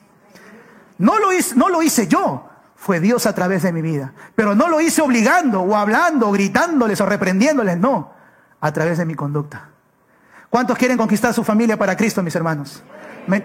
No 0.98 1.18
lo 1.18 1.32
hice, 1.32 1.54
no 1.56 1.68
lo 1.68 1.82
hice 1.82 2.06
yo, 2.06 2.48
fue 2.76 3.00
Dios 3.00 3.26
a 3.26 3.34
través 3.34 3.62
de 3.62 3.72
mi 3.72 3.82
vida. 3.82 4.12
Pero 4.34 4.54
no 4.54 4.68
lo 4.68 4.80
hice 4.80 5.02
obligando 5.02 5.62
o 5.62 5.76
hablando, 5.76 6.28
o 6.28 6.32
gritándoles 6.32 7.00
o 7.00 7.06
reprendiéndoles, 7.06 7.78
no, 7.78 8.12
a 8.60 8.72
través 8.72 8.98
de 8.98 9.04
mi 9.04 9.14
conducta. 9.14 9.68
¿Cuántos 10.50 10.78
quieren 10.78 10.96
conquistar 10.96 11.34
su 11.34 11.42
familia 11.42 11.76
para 11.76 11.96
Cristo, 11.96 12.22
mis 12.22 12.36
hermanos? 12.36 12.82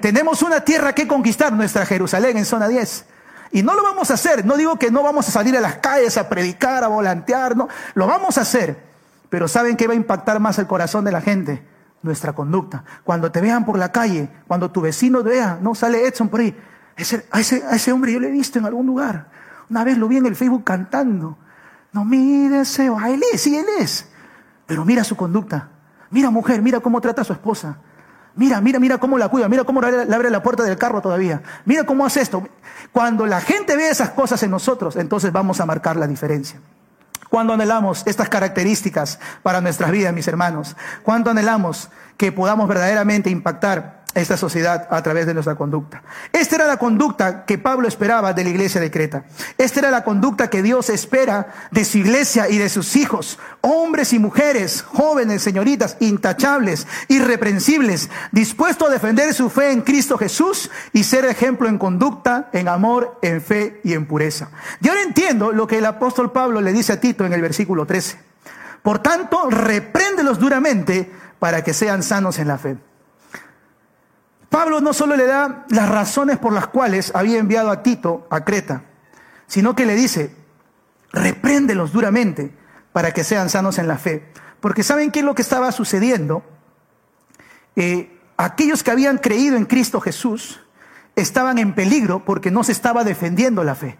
Tenemos 0.01 0.43
una 0.43 0.59
tierra 0.61 0.93
que 0.93 1.07
conquistar, 1.07 1.53
nuestra 1.53 1.85
Jerusalén 1.85 2.37
en 2.37 2.45
zona 2.45 2.67
10. 2.67 3.05
Y 3.51 3.63
no 3.63 3.73
lo 3.73 3.81
vamos 3.81 4.11
a 4.11 4.13
hacer. 4.13 4.45
No 4.45 4.57
digo 4.57 4.77
que 4.77 4.91
no 4.91 5.01
vamos 5.01 5.27
a 5.27 5.31
salir 5.31 5.57
a 5.57 5.61
las 5.61 5.75
calles 5.75 6.17
a 6.17 6.29
predicar, 6.29 6.83
a 6.83 6.87
volantear, 6.87 7.55
no. 7.55 7.67
Lo 7.95 8.05
vamos 8.05 8.37
a 8.37 8.41
hacer. 8.41 8.83
Pero 9.29 9.47
¿saben 9.47 9.77
qué 9.77 9.87
va 9.87 9.93
a 9.93 9.95
impactar 9.95 10.39
más 10.39 10.59
el 10.59 10.67
corazón 10.67 11.05
de 11.05 11.11
la 11.11 11.21
gente? 11.21 11.63
Nuestra 12.01 12.33
conducta. 12.33 12.83
Cuando 13.03 13.31
te 13.31 13.41
vean 13.41 13.65
por 13.65 13.77
la 13.77 13.91
calle, 13.91 14.29
cuando 14.47 14.71
tu 14.71 14.81
vecino 14.81 15.21
vea, 15.21 15.59
no 15.61 15.75
sale 15.75 16.07
Edson 16.07 16.29
por 16.29 16.39
ahí. 16.39 16.57
Ese, 16.95 17.25
a, 17.31 17.39
ese, 17.39 17.63
a 17.65 17.75
ese 17.75 17.91
hombre 17.91 18.13
yo 18.13 18.19
lo 18.19 18.27
he 18.27 18.31
visto 18.31 18.59
en 18.59 18.65
algún 18.65 18.85
lugar. 18.85 19.29
Una 19.69 19.83
vez 19.83 19.97
lo 19.97 20.07
vi 20.07 20.17
en 20.17 20.25
el 20.25 20.35
Facebook 20.35 20.63
cantando. 20.63 21.37
No 21.91 22.05
mire 22.05 22.61
ese, 22.61 22.87
él 22.87 23.23
es, 23.33 23.41
sí, 23.41 23.55
él 23.55 23.65
es. 23.79 24.07
Pero 24.65 24.85
mira 24.85 25.03
su 25.03 25.15
conducta. 25.15 25.69
Mira 26.09 26.29
mujer, 26.29 26.61
mira 26.61 26.79
cómo 26.79 27.01
trata 27.01 27.21
a 27.21 27.25
su 27.25 27.33
esposa. 27.33 27.77
Mira, 28.35 28.61
mira, 28.61 28.79
mira 28.79 28.97
cómo 28.99 29.17
la 29.17 29.27
cuida, 29.27 29.49
mira 29.49 29.63
cómo 29.63 29.81
le 29.81 30.15
abre 30.15 30.29
la 30.29 30.41
puerta 30.41 30.63
del 30.63 30.77
carro 30.77 31.01
todavía. 31.01 31.41
Mira 31.65 31.85
cómo 31.85 32.05
hace 32.05 32.21
esto. 32.21 32.47
Cuando 32.91 33.25
la 33.25 33.41
gente 33.41 33.75
ve 33.75 33.89
esas 33.89 34.11
cosas 34.11 34.41
en 34.43 34.51
nosotros, 34.51 34.95
entonces 34.95 35.31
vamos 35.31 35.59
a 35.59 35.65
marcar 35.65 35.97
la 35.97 36.07
diferencia. 36.07 36.59
Cuando 37.29 37.53
anhelamos 37.53 38.03
estas 38.07 38.27
características 38.29 39.19
para 39.43 39.61
nuestras 39.61 39.91
vidas, 39.91 40.13
mis 40.13 40.27
hermanos, 40.27 40.75
cuando 41.03 41.29
anhelamos 41.29 41.89
que 42.17 42.31
podamos 42.31 42.67
verdaderamente 42.67 43.29
impactar 43.29 43.98
esta 44.15 44.37
sociedad 44.37 44.87
a 44.89 45.03
través 45.03 45.27
de 45.27 45.33
nuestra 45.33 45.55
conducta. 45.55 46.01
Esta 46.33 46.55
era 46.55 46.67
la 46.67 46.77
conducta 46.77 47.45
que 47.45 47.57
Pablo 47.57 47.87
esperaba 47.87 48.33
de 48.33 48.43
la 48.43 48.49
iglesia 48.49 48.81
de 48.81 48.89
Creta. 48.89 49.25
Esta 49.57 49.79
era 49.81 49.91
la 49.91 50.03
conducta 50.03 50.49
que 50.49 50.63
Dios 50.63 50.89
espera 50.89 51.47
de 51.71 51.85
su 51.85 51.99
iglesia 51.99 52.49
y 52.49 52.57
de 52.57 52.69
sus 52.69 52.95
hijos, 52.95 53.37
hombres 53.61 54.13
y 54.13 54.19
mujeres, 54.19 54.81
jóvenes, 54.81 55.43
señoritas, 55.43 55.97
intachables, 55.99 56.87
irreprensibles, 57.07 58.09
dispuestos 58.31 58.89
a 58.89 58.91
defender 58.91 59.33
su 59.33 59.49
fe 59.49 59.71
en 59.71 59.81
Cristo 59.81 60.17
Jesús 60.17 60.71
y 60.91 61.03
ser 61.03 61.25
ejemplo 61.25 61.69
en 61.69 61.77
conducta, 61.77 62.49
en 62.51 62.67
amor, 62.67 63.19
en 63.21 63.41
fe 63.41 63.79
y 63.83 63.93
en 63.93 64.07
pureza. 64.07 64.49
Yo 64.81 64.91
ahora 64.91 65.03
entiendo 65.03 65.51
lo 65.51 65.67
que 65.67 65.77
el 65.77 65.85
apóstol 65.85 66.31
Pablo 66.31 66.61
le 66.61 66.73
dice 66.73 66.93
a 66.93 66.99
Tito 66.99 67.25
en 67.25 67.33
el 67.33 67.41
versículo 67.41 67.85
13. 67.85 68.17
Por 68.81 68.99
tanto, 68.99 69.49
repréndelos 69.49 70.39
duramente 70.39 71.11
para 71.37 71.63
que 71.63 71.73
sean 71.73 72.01
sanos 72.01 72.39
en 72.39 72.47
la 72.47 72.57
fe. 72.57 72.77
Pablo 74.49 74.81
no 74.81 74.93
solo 74.93 75.15
le 75.15 75.27
da 75.27 75.65
las 75.69 75.89
razones 75.89 76.37
por 76.37 76.53
las 76.53 76.67
cuales 76.67 77.11
había 77.13 77.37
enviado 77.37 77.69
a 77.69 77.83
Tito 77.83 78.27
a 78.31 78.43
Creta, 78.43 78.83
sino 79.47 79.75
que 79.75 79.85
le 79.85 79.95
dice, 79.95 80.35
repréndelos 81.11 81.91
duramente 81.91 82.51
para 82.91 83.11
que 83.13 83.23
sean 83.23 83.49
sanos 83.49 83.77
en 83.77 83.87
la 83.87 83.97
fe. 83.97 84.31
Porque 84.59 84.83
¿saben 84.83 85.11
qué 85.11 85.19
es 85.19 85.25
lo 85.25 85.35
que 85.35 85.43
estaba 85.43 85.71
sucediendo? 85.71 86.43
Eh, 87.75 88.19
aquellos 88.37 88.83
que 88.83 88.91
habían 88.91 89.19
creído 89.19 89.55
en 89.55 89.65
Cristo 89.65 90.01
Jesús 90.01 90.59
estaban 91.15 91.59
en 91.59 91.73
peligro 91.75 92.25
porque 92.25 92.51
no 92.51 92.63
se 92.63 92.71
estaba 92.71 93.03
defendiendo 93.03 93.63
la 93.63 93.75
fe. 93.75 93.97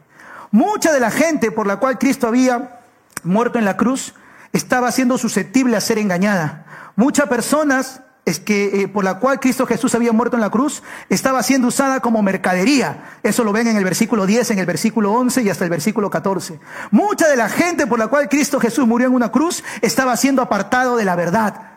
Mucha 0.51 0.91
de 0.91 0.99
la 0.99 1.11
gente 1.11 1.51
por 1.51 1.67
la 1.67 1.77
cual 1.77 1.99
Cristo 1.99 2.27
había 2.27 2.81
muerto 3.23 3.59
en 3.59 3.65
la 3.65 3.77
cruz 3.77 4.15
estaba 4.51 4.91
siendo 4.91 5.17
susceptible 5.17 5.77
a 5.77 5.81
ser 5.81 5.99
engañada. 5.99 6.65
Muchas 6.95 7.27
personas 7.29 8.01
es 8.25 8.39
que 8.39 8.81
eh, 8.81 8.87
por 8.87 9.03
la 9.03 9.19
cual 9.19 9.39
Cristo 9.39 9.65
Jesús 9.65 9.95
había 9.95 10.11
muerto 10.11 10.35
en 10.35 10.41
la 10.41 10.49
cruz 10.49 10.83
estaba 11.09 11.41
siendo 11.43 11.67
usada 11.67 11.99
como 11.99 12.21
mercadería. 12.21 13.17
Eso 13.23 13.43
lo 13.43 13.51
ven 13.51 13.67
en 13.67 13.77
el 13.77 13.83
versículo 13.83 14.25
10, 14.25 14.51
en 14.51 14.59
el 14.59 14.65
versículo 14.65 15.13
11 15.13 15.41
y 15.41 15.49
hasta 15.49 15.63
el 15.63 15.69
versículo 15.69 16.09
14. 16.09 16.59
Mucha 16.91 17.27
de 17.27 17.35
la 17.35 17.49
gente 17.49 17.87
por 17.87 17.99
la 17.99 18.07
cual 18.07 18.29
Cristo 18.29 18.59
Jesús 18.59 18.87
murió 18.87 19.07
en 19.07 19.15
una 19.15 19.31
cruz 19.31 19.63
estaba 19.81 20.15
siendo 20.17 20.41
apartado 20.41 20.95
de 20.95 21.05
la 21.05 21.15
verdad. 21.15 21.68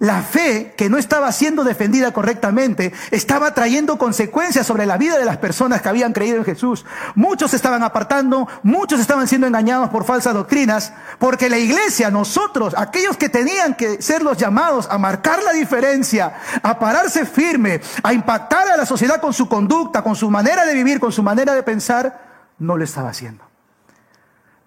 La 0.00 0.22
fe 0.22 0.74
que 0.76 0.88
no 0.88 0.96
estaba 0.96 1.32
siendo 1.32 1.64
defendida 1.64 2.12
correctamente 2.12 2.92
estaba 3.10 3.52
trayendo 3.52 3.98
consecuencias 3.98 4.64
sobre 4.64 4.86
la 4.86 4.96
vida 4.96 5.18
de 5.18 5.24
las 5.24 5.38
personas 5.38 5.82
que 5.82 5.88
habían 5.88 6.12
creído 6.12 6.36
en 6.36 6.44
Jesús. 6.44 6.86
Muchos 7.16 7.52
estaban 7.52 7.82
apartando, 7.82 8.46
muchos 8.62 9.00
estaban 9.00 9.26
siendo 9.26 9.48
engañados 9.48 9.90
por 9.90 10.04
falsas 10.04 10.34
doctrinas, 10.34 10.92
porque 11.18 11.50
la 11.50 11.58
iglesia, 11.58 12.12
nosotros, 12.12 12.74
aquellos 12.76 13.16
que 13.16 13.28
tenían 13.28 13.74
que 13.74 14.00
ser 14.00 14.22
los 14.22 14.38
llamados 14.38 14.86
a 14.88 14.98
marcar 14.98 15.42
la 15.42 15.52
diferencia, 15.52 16.32
a 16.62 16.78
pararse 16.78 17.26
firme, 17.26 17.80
a 18.04 18.12
impactar 18.12 18.68
a 18.68 18.76
la 18.76 18.86
sociedad 18.86 19.20
con 19.20 19.32
su 19.32 19.48
conducta, 19.48 20.02
con 20.02 20.14
su 20.14 20.30
manera 20.30 20.64
de 20.64 20.74
vivir, 20.74 21.00
con 21.00 21.10
su 21.10 21.24
manera 21.24 21.54
de 21.54 21.64
pensar, 21.64 22.24
no 22.60 22.76
lo 22.76 22.84
estaba 22.84 23.10
haciendo. 23.10 23.44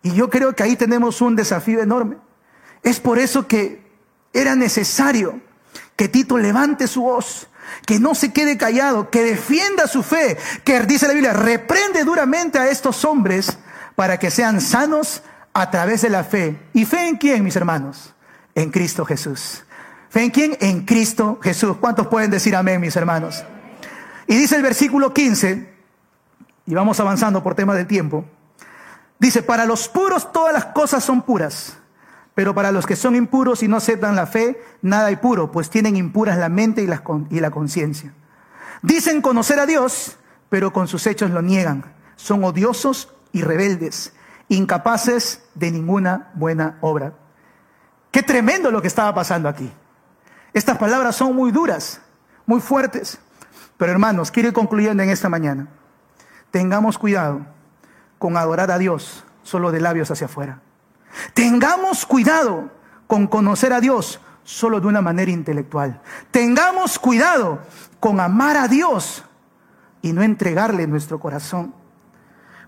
Y 0.04 0.12
yo 0.12 0.30
creo 0.30 0.54
que 0.56 0.64
ahí 0.64 0.76
tenemos 0.76 1.22
un 1.22 1.38
desafío 1.38 1.82
enorme. 1.82 2.18
Es 2.84 3.00
por 3.00 3.18
eso 3.18 3.48
que 3.48 3.91
era 4.34 4.56
necesario 4.56 5.42
que 5.96 6.08
Tito 6.08 6.38
levante 6.38 6.88
su 6.88 7.04
voz, 7.04 7.48
que 7.86 8.00
no 8.00 8.16
se 8.16 8.34
quede 8.34 8.58
callado, 8.58 9.10
que 9.10 9.24
defienda 9.24 9.88
su 9.88 10.04
fe, 10.04 10.38
que 10.64 10.80
dice 10.82 11.08
la 11.08 11.14
Biblia, 11.14 11.34
reprende 11.34 12.04
duramente 12.04 12.60
a 12.60 12.70
estos 12.70 13.06
hombres 13.06 13.58
para 13.96 14.18
que 14.18 14.32
sean 14.32 14.62
sanos 14.62 15.22
a 15.54 15.70
través 15.70 16.02
de 16.02 16.10
la 16.10 16.24
fe. 16.24 16.60
¿Y 16.74 16.86
fe 16.86 17.08
en 17.08 17.18
quién, 17.18 17.44
mis 17.44 17.56
hermanos? 17.56 18.14
En 18.56 18.72
Cristo 18.72 19.06
Jesús. 19.06 19.64
¿Fe 20.10 20.24
en 20.24 20.32
quién? 20.32 20.58
En 20.60 20.86
Cristo 20.86 21.40
Jesús. 21.42 21.78
¿Cuántos 21.78 22.08
pueden 22.08 22.32
decir 22.32 22.56
amén, 22.56 22.82
mis 22.82 22.96
hermanos? 22.96 23.44
Y 24.28 24.36
dice 24.36 24.56
el 24.56 24.62
versículo 24.62 25.14
15, 25.14 25.74
y 26.66 26.74
vamos 26.74 27.00
avanzando 27.00 27.44
por 27.44 27.56
tema 27.56 27.76
del 27.76 27.88
tiempo, 27.88 28.26
dice, 29.20 29.44
para 29.44 29.66
los 29.66 29.88
puros 29.88 30.32
todas 30.32 30.54
las 30.54 30.66
cosas 30.66 31.04
son 31.04 31.22
puras 31.22 31.78
pero 32.34 32.56
para 32.56 32.72
los 32.72 32.86
que 32.86 32.96
son 32.96 33.16
impuros 33.16 33.62
y 33.64 33.68
no 33.68 33.78
aceptan 33.78 34.16
la 34.16 34.26
fe, 34.26 34.62
nada 34.82 35.08
hay 35.08 35.18
puro, 35.18 35.52
pues 35.52 35.70
tienen 35.70 35.98
impuras 35.98 36.38
la 36.38 36.50
mente 36.50 36.82
y 36.82 36.88
la, 36.88 37.52
conciencia. 37.52 38.14
Dicen 38.82 39.22
conocer 39.22 39.60
a 39.60 39.66
Dios, 39.66 40.18
pero 40.50 40.72
con 40.72 40.88
sus 40.88 41.06
hechos 41.08 41.32
lo 41.32 41.42
niegan. 41.42 41.84
Son 42.16 42.44
odiosos 42.44 43.10
y 43.34 43.42
rebeldes, 43.42 44.14
incapaces 44.48 45.44
de 45.56 45.72
ninguna 45.72 46.32
buena 46.34 46.78
obra. 46.82 47.14
Qué 48.12 48.24
tremendo 48.24 48.72
lo 48.72 48.82
que 48.82 48.88
estaba 48.88 49.14
pasando 49.14 49.50
aquí. 49.50 49.72
Estas 50.54 50.78
palabras 50.78 51.16
son 51.16 51.36
muy 51.36 51.52
duras, 51.52 52.02
muy 52.46 52.62
fuertes. 52.62 53.20
Pero 53.78 53.92
hermanos, 53.92 54.32
quiero 54.32 54.50
ir 54.50 54.54
concluyendo 54.54 55.04
en 55.04 55.10
esta 55.10 55.30
mañana. 55.30 55.68
Tengamos 56.52 56.98
cuidado 56.98 57.46
con 58.20 58.38
adorar 58.38 58.72
a 58.72 58.78
Dios 58.78 59.26
solo 59.44 59.72
de 59.72 59.80
labios 59.80 60.12
hacia 60.12 60.26
afuera. 60.26 60.62
Tengamos 61.34 62.06
cuidado 62.06 62.72
con 63.08 63.28
conocer 63.28 63.74
a 63.74 63.82
Dios 63.82 64.20
solo 64.44 64.80
de 64.80 64.88
una 64.88 65.02
manera 65.02 65.32
intelectual. 65.32 66.02
Tengamos 66.32 67.00
cuidado 67.00 67.60
con 68.00 68.20
amar 68.20 68.58
a 68.58 68.68
Dios 68.68 69.24
y 70.02 70.14
no 70.14 70.24
entregarle 70.24 70.88
nuestro 70.88 71.20
corazón. 71.20 71.74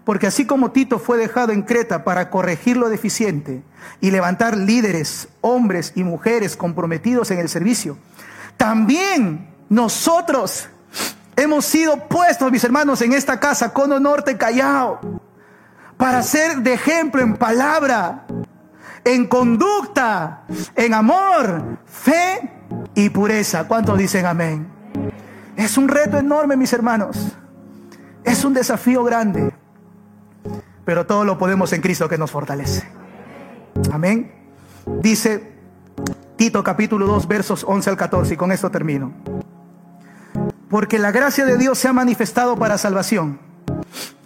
Porque 0.05 0.27
así 0.27 0.45
como 0.45 0.71
Tito 0.71 0.99
fue 0.99 1.17
dejado 1.17 1.53
en 1.53 1.61
Creta 1.61 2.03
para 2.03 2.29
corregir 2.29 2.75
lo 2.75 2.89
deficiente 2.89 3.63
y 4.01 4.11
levantar 4.11 4.57
líderes, 4.57 5.29
hombres 5.41 5.93
y 5.95 6.03
mujeres 6.03 6.57
comprometidos 6.57 7.31
en 7.31 7.39
el 7.39 7.47
servicio, 7.47 7.97
también 8.57 9.49
nosotros 9.69 10.67
hemos 11.35 11.65
sido 11.65 12.07
puestos, 12.07 12.51
mis 12.51 12.63
hermanos, 12.63 13.01
en 13.01 13.13
esta 13.13 13.39
casa, 13.39 13.73
Cono 13.73 13.99
Norte 13.99 14.37
Callao 14.37 14.99
para 15.97 16.21
ser 16.23 16.57
de 16.57 16.73
ejemplo 16.73 17.21
en 17.21 17.35
palabra, 17.35 18.25
en 19.03 19.27
conducta, 19.27 20.43
en 20.75 20.93
amor, 20.93 21.77
fe 21.85 22.51
y 22.95 23.09
pureza. 23.09 23.67
¿Cuántos 23.67 23.97
dicen 23.97 24.25
amén? 24.25 24.67
Es 25.55 25.77
un 25.77 25.87
reto 25.87 26.17
enorme, 26.17 26.55
mis 26.55 26.73
hermanos. 26.73 27.35
Es 28.23 28.43
un 28.43 28.53
desafío 28.53 29.03
grande. 29.03 29.53
Pero 30.85 31.05
todo 31.05 31.23
lo 31.23 31.37
podemos 31.37 31.71
en 31.73 31.81
Cristo 31.81 32.09
que 32.09 32.17
nos 32.17 32.31
fortalece. 32.31 32.87
Amén. 33.91 34.31
Dice 35.01 35.53
Tito 36.35 36.63
capítulo 36.63 37.05
2 37.07 37.27
versos 37.27 37.63
11 37.67 37.91
al 37.91 37.97
14 37.97 38.33
y 38.33 38.37
con 38.37 38.51
esto 38.51 38.69
termino. 38.69 39.13
Porque 40.69 40.99
la 40.99 41.11
gracia 41.11 41.45
de 41.45 41.57
Dios 41.57 41.77
se 41.77 41.87
ha 41.87 41.93
manifestado 41.93 42.57
para 42.57 42.77
salvación 42.77 43.52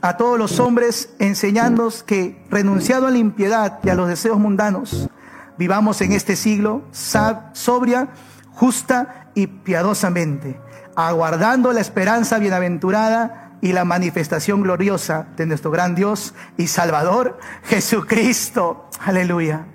a 0.02 0.18
todos 0.18 0.38
los 0.38 0.60
hombres, 0.60 1.10
enseñándonos 1.20 2.04
que, 2.04 2.44
renunciado 2.50 3.08
a 3.08 3.12
la 3.12 3.18
impiedad 3.18 3.80
y 3.84 3.90
a 3.90 3.96
los 3.96 4.08
deseos 4.08 4.40
mundanos, 4.40 5.10
vivamos 5.58 6.02
en 6.02 6.14
este 6.14 6.36
siglo 6.36 6.84
sobria, 6.92 8.10
justa 8.54 9.32
y 9.36 9.48
piadosamente, 9.48 10.60
aguardando 10.96 11.74
la 11.74 11.82
esperanza 11.82 12.40
bienaventurada 12.40 13.58
y 13.62 13.74
la 13.74 13.86
manifestación 13.86 14.62
gloriosa 14.62 15.28
de 15.36 15.46
nuestro 15.46 15.72
gran 15.72 15.96
Dios 15.96 16.34
y 16.58 16.68
Salvador 16.68 17.40
Jesucristo. 17.64 18.90
Aleluya. 19.00 19.66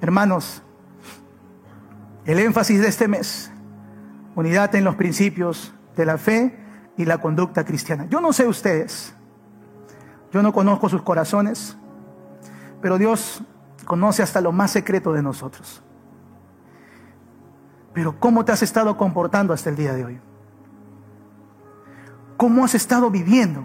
Hermanos, 0.00 0.62
el 2.24 2.38
énfasis 2.38 2.80
de 2.80 2.88
este 2.88 3.08
mes, 3.08 3.50
unidad 4.34 4.74
en 4.74 4.84
los 4.84 4.96
principios 4.96 5.74
de 5.96 6.06
la 6.06 6.16
fe 6.16 6.58
y 6.96 7.04
la 7.04 7.18
conducta 7.18 7.64
cristiana. 7.64 8.06
Yo 8.08 8.20
no 8.20 8.32
sé 8.32 8.46
ustedes, 8.46 9.14
yo 10.32 10.42
no 10.42 10.52
conozco 10.52 10.88
sus 10.88 11.02
corazones, 11.02 11.76
pero 12.80 12.98
Dios 12.98 13.42
conoce 13.84 14.22
hasta 14.22 14.40
lo 14.40 14.52
más 14.52 14.70
secreto 14.70 15.12
de 15.12 15.22
nosotros. 15.22 15.82
Pero 17.92 18.18
¿cómo 18.20 18.44
te 18.44 18.52
has 18.52 18.62
estado 18.62 18.96
comportando 18.96 19.52
hasta 19.52 19.70
el 19.70 19.76
día 19.76 19.92
de 19.92 20.04
hoy? 20.04 20.20
¿Cómo 22.36 22.64
has 22.64 22.74
estado 22.74 23.10
viviendo? 23.10 23.64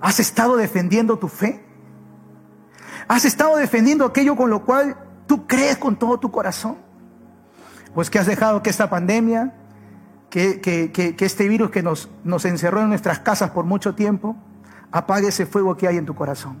¿Has 0.00 0.20
estado 0.20 0.56
defendiendo 0.56 1.18
tu 1.18 1.28
fe? 1.28 1.64
¿Has 3.08 3.24
estado 3.24 3.56
defendiendo 3.56 4.04
aquello 4.04 4.36
con 4.36 4.48
lo 4.50 4.64
cual 4.64 4.96
tú 5.26 5.46
crees 5.46 5.76
con 5.76 5.96
todo 5.96 6.18
tu 6.18 6.30
corazón? 6.30 6.78
Pues 7.94 8.08
que 8.08 8.18
has 8.18 8.26
dejado 8.26 8.62
que 8.62 8.70
esta 8.70 8.88
pandemia, 8.88 9.54
que, 10.30 10.60
que, 10.60 11.14
este 11.18 11.48
virus 11.48 11.70
que 11.70 11.82
nos, 11.82 12.08
nos 12.24 12.44
encerró 12.44 12.82
en 12.82 12.88
nuestras 12.88 13.18
casas 13.18 13.50
por 13.50 13.64
mucho 13.64 13.94
tiempo, 13.94 14.36
apague 14.92 15.28
ese 15.28 15.44
fuego 15.44 15.76
que 15.76 15.88
hay 15.88 15.96
en 15.96 16.06
tu 16.06 16.14
corazón. 16.14 16.56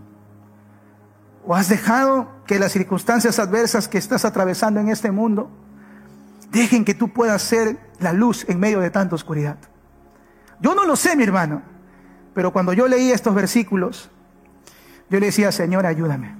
O 1.46 1.54
has 1.54 1.68
dejado 1.68 2.28
que 2.46 2.58
las 2.58 2.72
circunstancias 2.72 3.38
adversas 3.38 3.88
que 3.88 3.98
estás 3.98 4.24
atravesando 4.24 4.80
en 4.80 4.88
este 4.88 5.10
mundo 5.10 5.50
dejen 6.50 6.84
que 6.84 6.94
tú 6.94 7.12
puedas 7.12 7.42
ser 7.42 7.78
la 8.00 8.12
luz 8.12 8.44
en 8.48 8.58
medio 8.58 8.80
de 8.80 8.90
tanta 8.90 9.14
oscuridad. 9.14 9.56
Yo 10.60 10.74
no 10.74 10.84
lo 10.84 10.96
sé, 10.96 11.16
mi 11.16 11.22
hermano, 11.22 11.62
pero 12.34 12.52
cuando 12.52 12.72
yo 12.72 12.88
leía 12.88 13.14
estos 13.14 13.34
versículos, 13.34 14.10
yo 15.08 15.20
le 15.20 15.26
decía, 15.26 15.52
Señor, 15.52 15.86
ayúdame. 15.86 16.36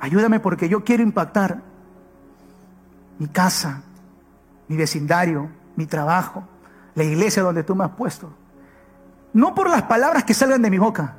Ayúdame 0.00 0.40
porque 0.40 0.68
yo 0.68 0.82
quiero 0.84 1.02
impactar 1.02 1.62
mi 3.18 3.28
casa, 3.28 3.82
mi 4.68 4.76
vecindario, 4.76 5.48
mi 5.82 5.86
trabajo, 5.86 6.44
la 6.94 7.02
iglesia 7.02 7.42
donde 7.42 7.64
tú 7.64 7.74
me 7.74 7.84
has 7.84 7.90
puesto. 7.90 8.32
No 9.32 9.52
por 9.52 9.68
las 9.68 9.82
palabras 9.82 10.22
que 10.22 10.32
salgan 10.32 10.62
de 10.62 10.70
mi 10.70 10.78
boca, 10.78 11.16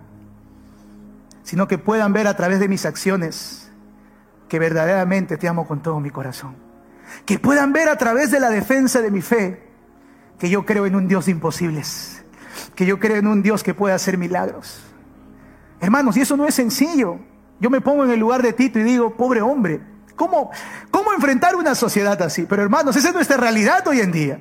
sino 1.43 1.67
que 1.67 1.77
puedan 1.77 2.13
ver 2.13 2.27
a 2.27 2.37
través 2.37 2.61
de 2.61 2.69
mis 2.69 2.85
acciones 2.85 3.69
que 4.47 4.59
verdaderamente 4.59 5.35
te 5.35 5.49
amo 5.49 5.67
con 5.67 5.81
todo 5.81 5.99
mi 5.99 6.11
corazón. 6.11 6.55
Que 7.25 7.39
puedan 7.39 7.73
ver 7.73 7.89
a 7.89 7.97
través 7.97 8.31
de 8.31 8.39
la 8.39 8.49
defensa 8.49 9.01
de 9.01 9.11
mi 9.11 9.21
fe 9.21 9.67
que 10.39 10.49
yo 10.49 10.65
creo 10.65 10.85
en 10.85 10.95
un 10.95 11.09
Dios 11.09 11.25
de 11.25 11.31
imposibles, 11.31 12.23
que 12.73 12.85
yo 12.85 12.99
creo 12.99 13.17
en 13.17 13.27
un 13.27 13.43
Dios 13.43 13.63
que 13.63 13.73
puede 13.73 13.93
hacer 13.93 14.17
milagros. 14.17 14.81
Hermanos, 15.81 16.15
y 16.15 16.21
eso 16.21 16.37
no 16.37 16.47
es 16.47 16.55
sencillo. 16.55 17.19
Yo 17.59 17.69
me 17.69 17.81
pongo 17.81 18.05
en 18.05 18.11
el 18.11 18.19
lugar 18.19 18.41
de 18.41 18.53
Tito 18.53 18.79
y 18.79 18.83
digo, 18.83 19.17
pobre 19.17 19.41
hombre, 19.41 19.81
¿cómo, 20.15 20.51
cómo 20.89 21.11
enfrentar 21.11 21.55
una 21.55 21.75
sociedad 21.75 22.21
así? 22.21 22.45
Pero 22.47 22.63
hermanos, 22.63 22.95
esa 22.95 23.09
es 23.09 23.13
nuestra 23.13 23.35
realidad 23.35 23.85
hoy 23.87 23.99
en 23.99 24.11
día. 24.13 24.39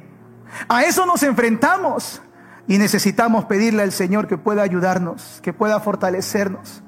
A 0.68 0.84
eso 0.84 1.06
nos 1.06 1.22
enfrentamos 1.22 2.22
y 2.66 2.78
necesitamos 2.78 3.44
pedirle 3.46 3.82
al 3.82 3.92
Señor 3.92 4.28
que 4.28 4.38
pueda 4.38 4.62
ayudarnos, 4.62 5.40
que 5.42 5.52
pueda 5.52 5.80
fortalecernos. 5.80 6.82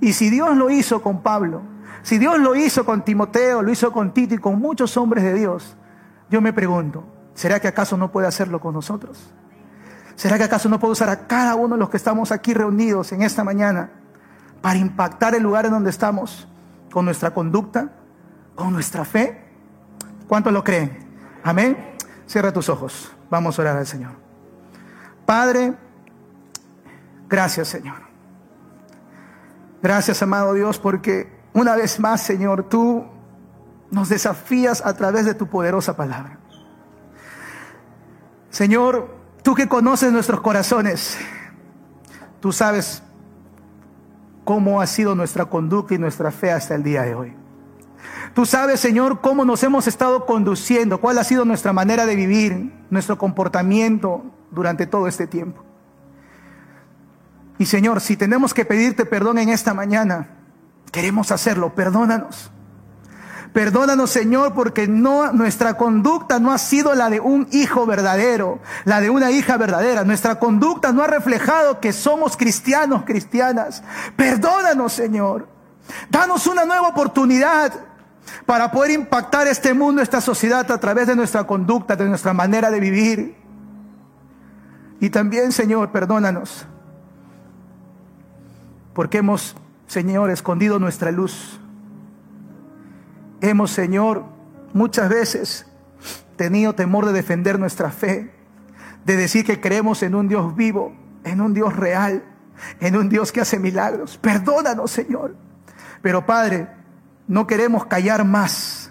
Y 0.00 0.12
si 0.12 0.30
Dios 0.30 0.56
lo 0.56 0.70
hizo 0.70 1.02
con 1.02 1.22
Pablo, 1.22 1.62
si 2.02 2.18
Dios 2.18 2.38
lo 2.38 2.54
hizo 2.54 2.84
con 2.84 3.04
Timoteo, 3.04 3.62
lo 3.62 3.70
hizo 3.70 3.90
con 3.92 4.12
Tito 4.12 4.34
y 4.34 4.38
con 4.38 4.58
muchos 4.58 4.96
hombres 4.96 5.24
de 5.24 5.34
Dios, 5.34 5.76
yo 6.30 6.40
me 6.40 6.52
pregunto, 6.52 7.04
¿será 7.34 7.60
que 7.60 7.68
acaso 7.68 7.96
no 7.96 8.12
puede 8.12 8.26
hacerlo 8.26 8.60
con 8.60 8.74
nosotros? 8.74 9.32
¿Será 10.16 10.36
que 10.38 10.44
acaso 10.44 10.68
no 10.68 10.78
puede 10.78 10.92
usar 10.92 11.08
a 11.08 11.26
cada 11.26 11.54
uno 11.54 11.74
de 11.74 11.80
los 11.80 11.90
que 11.90 11.96
estamos 11.96 12.30
aquí 12.30 12.54
reunidos 12.54 13.12
en 13.12 13.22
esta 13.22 13.42
mañana 13.42 13.90
para 14.60 14.78
impactar 14.78 15.34
el 15.34 15.42
lugar 15.42 15.66
en 15.66 15.72
donde 15.72 15.90
estamos 15.90 16.46
con 16.92 17.04
nuestra 17.04 17.32
conducta, 17.32 17.92
con 18.54 18.72
nuestra 18.72 19.04
fe? 19.04 19.42
¿Cuántos 20.28 20.52
lo 20.52 20.62
creen? 20.62 20.98
Amén. 21.42 21.93
Cierra 22.26 22.52
tus 22.52 22.68
ojos. 22.68 23.12
Vamos 23.30 23.58
a 23.58 23.62
orar 23.62 23.76
al 23.76 23.86
Señor. 23.86 24.12
Padre, 25.26 25.74
gracias 27.28 27.68
Señor. 27.68 27.96
Gracias 29.82 30.22
amado 30.22 30.54
Dios 30.54 30.78
porque 30.78 31.32
una 31.52 31.76
vez 31.76 32.00
más 32.00 32.22
Señor, 32.22 32.68
tú 32.68 33.04
nos 33.90 34.08
desafías 34.08 34.84
a 34.84 34.94
través 34.94 35.24
de 35.24 35.34
tu 35.34 35.46
poderosa 35.46 35.96
palabra. 35.96 36.38
Señor, 38.50 39.14
tú 39.42 39.54
que 39.54 39.68
conoces 39.68 40.12
nuestros 40.12 40.40
corazones, 40.40 41.18
tú 42.40 42.52
sabes 42.52 43.02
cómo 44.44 44.80
ha 44.80 44.86
sido 44.86 45.14
nuestra 45.14 45.46
conducta 45.46 45.94
y 45.94 45.98
nuestra 45.98 46.30
fe 46.30 46.52
hasta 46.52 46.74
el 46.74 46.82
día 46.82 47.02
de 47.02 47.14
hoy. 47.14 47.43
Tú 48.34 48.44
sabes, 48.44 48.80
Señor, 48.80 49.20
cómo 49.20 49.44
nos 49.44 49.62
hemos 49.62 49.86
estado 49.86 50.26
conduciendo, 50.26 51.00
cuál 51.00 51.18
ha 51.18 51.24
sido 51.24 51.44
nuestra 51.44 51.72
manera 51.72 52.04
de 52.04 52.16
vivir, 52.16 52.72
nuestro 52.90 53.16
comportamiento 53.16 54.24
durante 54.50 54.86
todo 54.86 55.06
este 55.06 55.28
tiempo. 55.28 55.64
Y 57.58 57.66
Señor, 57.66 58.00
si 58.00 58.16
tenemos 58.16 58.52
que 58.52 58.64
pedirte 58.64 59.06
perdón 59.06 59.38
en 59.38 59.50
esta 59.50 59.72
mañana, 59.72 60.30
queremos 60.90 61.30
hacerlo, 61.30 61.76
perdónanos. 61.76 62.50
Perdónanos, 63.52 64.10
Señor, 64.10 64.52
porque 64.52 64.88
no, 64.88 65.32
nuestra 65.32 65.76
conducta 65.76 66.40
no 66.40 66.50
ha 66.50 66.58
sido 66.58 66.92
la 66.96 67.08
de 67.10 67.20
un 67.20 67.46
hijo 67.52 67.86
verdadero, 67.86 68.58
la 68.84 69.00
de 69.00 69.10
una 69.10 69.30
hija 69.30 69.56
verdadera. 69.56 70.02
Nuestra 70.02 70.40
conducta 70.40 70.90
no 70.90 71.04
ha 71.04 71.06
reflejado 71.06 71.78
que 71.78 71.92
somos 71.92 72.36
cristianos, 72.36 73.04
cristianas. 73.04 73.84
Perdónanos, 74.16 74.92
Señor. 74.92 75.46
Danos 76.10 76.48
una 76.48 76.64
nueva 76.64 76.88
oportunidad 76.88 77.72
para 78.46 78.70
poder 78.70 78.92
impactar 78.92 79.46
este 79.46 79.74
mundo, 79.74 80.02
esta 80.02 80.20
sociedad 80.20 80.70
a 80.70 80.78
través 80.78 81.06
de 81.06 81.16
nuestra 81.16 81.44
conducta, 81.44 81.96
de 81.96 82.06
nuestra 82.06 82.32
manera 82.32 82.70
de 82.70 82.80
vivir. 82.80 83.36
Y 85.00 85.10
también, 85.10 85.52
Señor, 85.52 85.92
perdónanos, 85.92 86.66
porque 88.94 89.18
hemos, 89.18 89.56
Señor, 89.86 90.30
escondido 90.30 90.78
nuestra 90.78 91.10
luz. 91.10 91.60
Hemos, 93.40 93.70
Señor, 93.70 94.24
muchas 94.72 95.08
veces 95.08 95.66
tenido 96.36 96.74
temor 96.74 97.06
de 97.06 97.12
defender 97.12 97.58
nuestra 97.58 97.90
fe, 97.90 98.32
de 99.04 99.16
decir 99.16 99.44
que 99.44 99.60
creemos 99.60 100.02
en 100.02 100.14
un 100.14 100.28
Dios 100.28 100.54
vivo, 100.56 100.94
en 101.24 101.40
un 101.40 101.54
Dios 101.54 101.76
real, 101.76 102.24
en 102.80 102.96
un 102.96 103.08
Dios 103.08 103.32
que 103.32 103.40
hace 103.40 103.58
milagros. 103.58 104.16
Perdónanos, 104.18 104.90
Señor. 104.90 105.36
Pero 106.02 106.24
Padre, 106.24 106.68
no 107.26 107.46
queremos 107.46 107.86
callar 107.86 108.24
más. 108.24 108.90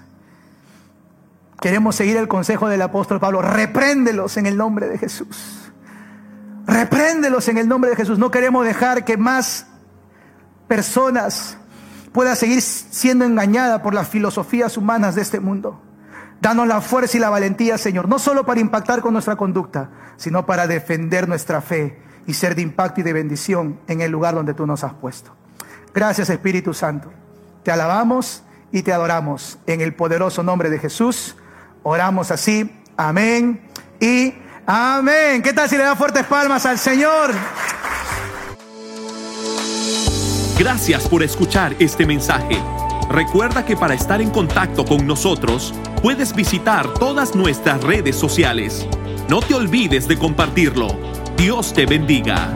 Queremos 1.62 1.96
seguir 1.96 2.18
el 2.18 2.28
consejo 2.28 2.68
del 2.68 2.82
apóstol 2.82 3.20
Pablo. 3.20 3.42
Repréndelos 3.42 4.38
en 4.38 4.46
el 4.46 4.58
nombre 4.58 4.88
de 4.88 4.98
Jesús. 4.98 5.72
Repréndelos 6.66 7.48
en 7.48 7.58
el 7.58 7.68
nombre 7.68 7.92
de 7.92 7.96
Jesús. 7.96 8.20
No 8.20 8.32
queremos 8.32 8.66
dejar 8.66 9.06
que 9.06 9.18
más 9.18 9.68
personas 10.68 11.58
puedan 12.12 12.36
seguir 12.36 12.62
siendo 12.62 13.26
engañadas 13.26 13.82
por 13.82 13.94
las 13.94 14.08
filosofías 14.08 14.78
humanas 14.78 15.16
de 15.16 15.22
este 15.22 15.40
mundo. 15.40 15.82
Danos 16.42 16.68
la 16.68 16.82
fuerza 16.82 17.18
y 17.18 17.22
la 17.22 17.30
valentía, 17.30 17.78
Señor, 17.78 18.10
no 18.10 18.20
solo 18.20 18.46
para 18.46 18.60
impactar 18.60 19.02
con 19.02 19.14
nuestra 19.14 19.38
conducta, 19.38 19.90
sino 20.18 20.46
para 20.46 20.68
defender 20.68 21.30
nuestra 21.30 21.62
fe 21.62 22.02
y 22.28 22.34
ser 22.34 22.56
de 22.56 22.62
impacto 22.62 23.00
y 23.00 23.04
de 23.04 23.14
bendición 23.14 23.80
en 23.88 24.02
el 24.02 24.12
lugar 24.12 24.36
donde 24.36 24.54
tú 24.54 24.68
nos 24.68 24.84
has 24.84 24.94
puesto. 24.94 25.34
Gracias, 25.94 26.30
Espíritu 26.30 26.74
Santo. 26.74 27.23
Te 27.64 27.72
alabamos 27.72 28.44
y 28.72 28.84
te 28.84 28.92
adoramos. 28.92 29.58
En 29.68 29.82
el 29.82 29.94
poderoso 29.94 30.44
nombre 30.44 30.70
de 30.70 30.80
Jesús, 30.80 31.36
oramos 31.84 32.32
así. 32.32 32.72
Amén 32.98 33.62
y 34.00 34.34
amén. 34.66 35.42
¿Qué 35.42 35.54
tal 35.54 35.70
si 35.70 35.78
le 35.78 35.84
da 35.84 35.96
fuertes 35.96 36.26
palmas 36.26 36.66
al 36.66 36.78
Señor? 36.78 37.32
Gracias 40.58 41.08
por 41.08 41.24
escuchar 41.24 41.76
este 41.80 42.06
mensaje. 42.06 42.62
Recuerda 43.10 43.66
que 43.66 43.76
para 43.76 43.94
estar 43.94 44.22
en 44.22 44.30
contacto 44.30 44.86
con 44.86 45.06
nosotros, 45.06 45.74
puedes 46.02 46.34
visitar 46.36 46.94
todas 46.96 47.36
nuestras 47.36 47.82
redes 47.84 48.16
sociales. 48.16 48.88
No 49.30 49.40
te 49.40 49.54
olvides 49.56 50.08
de 50.08 50.18
compartirlo. 50.18 50.88
Dios 51.38 51.74
te 51.74 51.86
bendiga. 51.86 52.50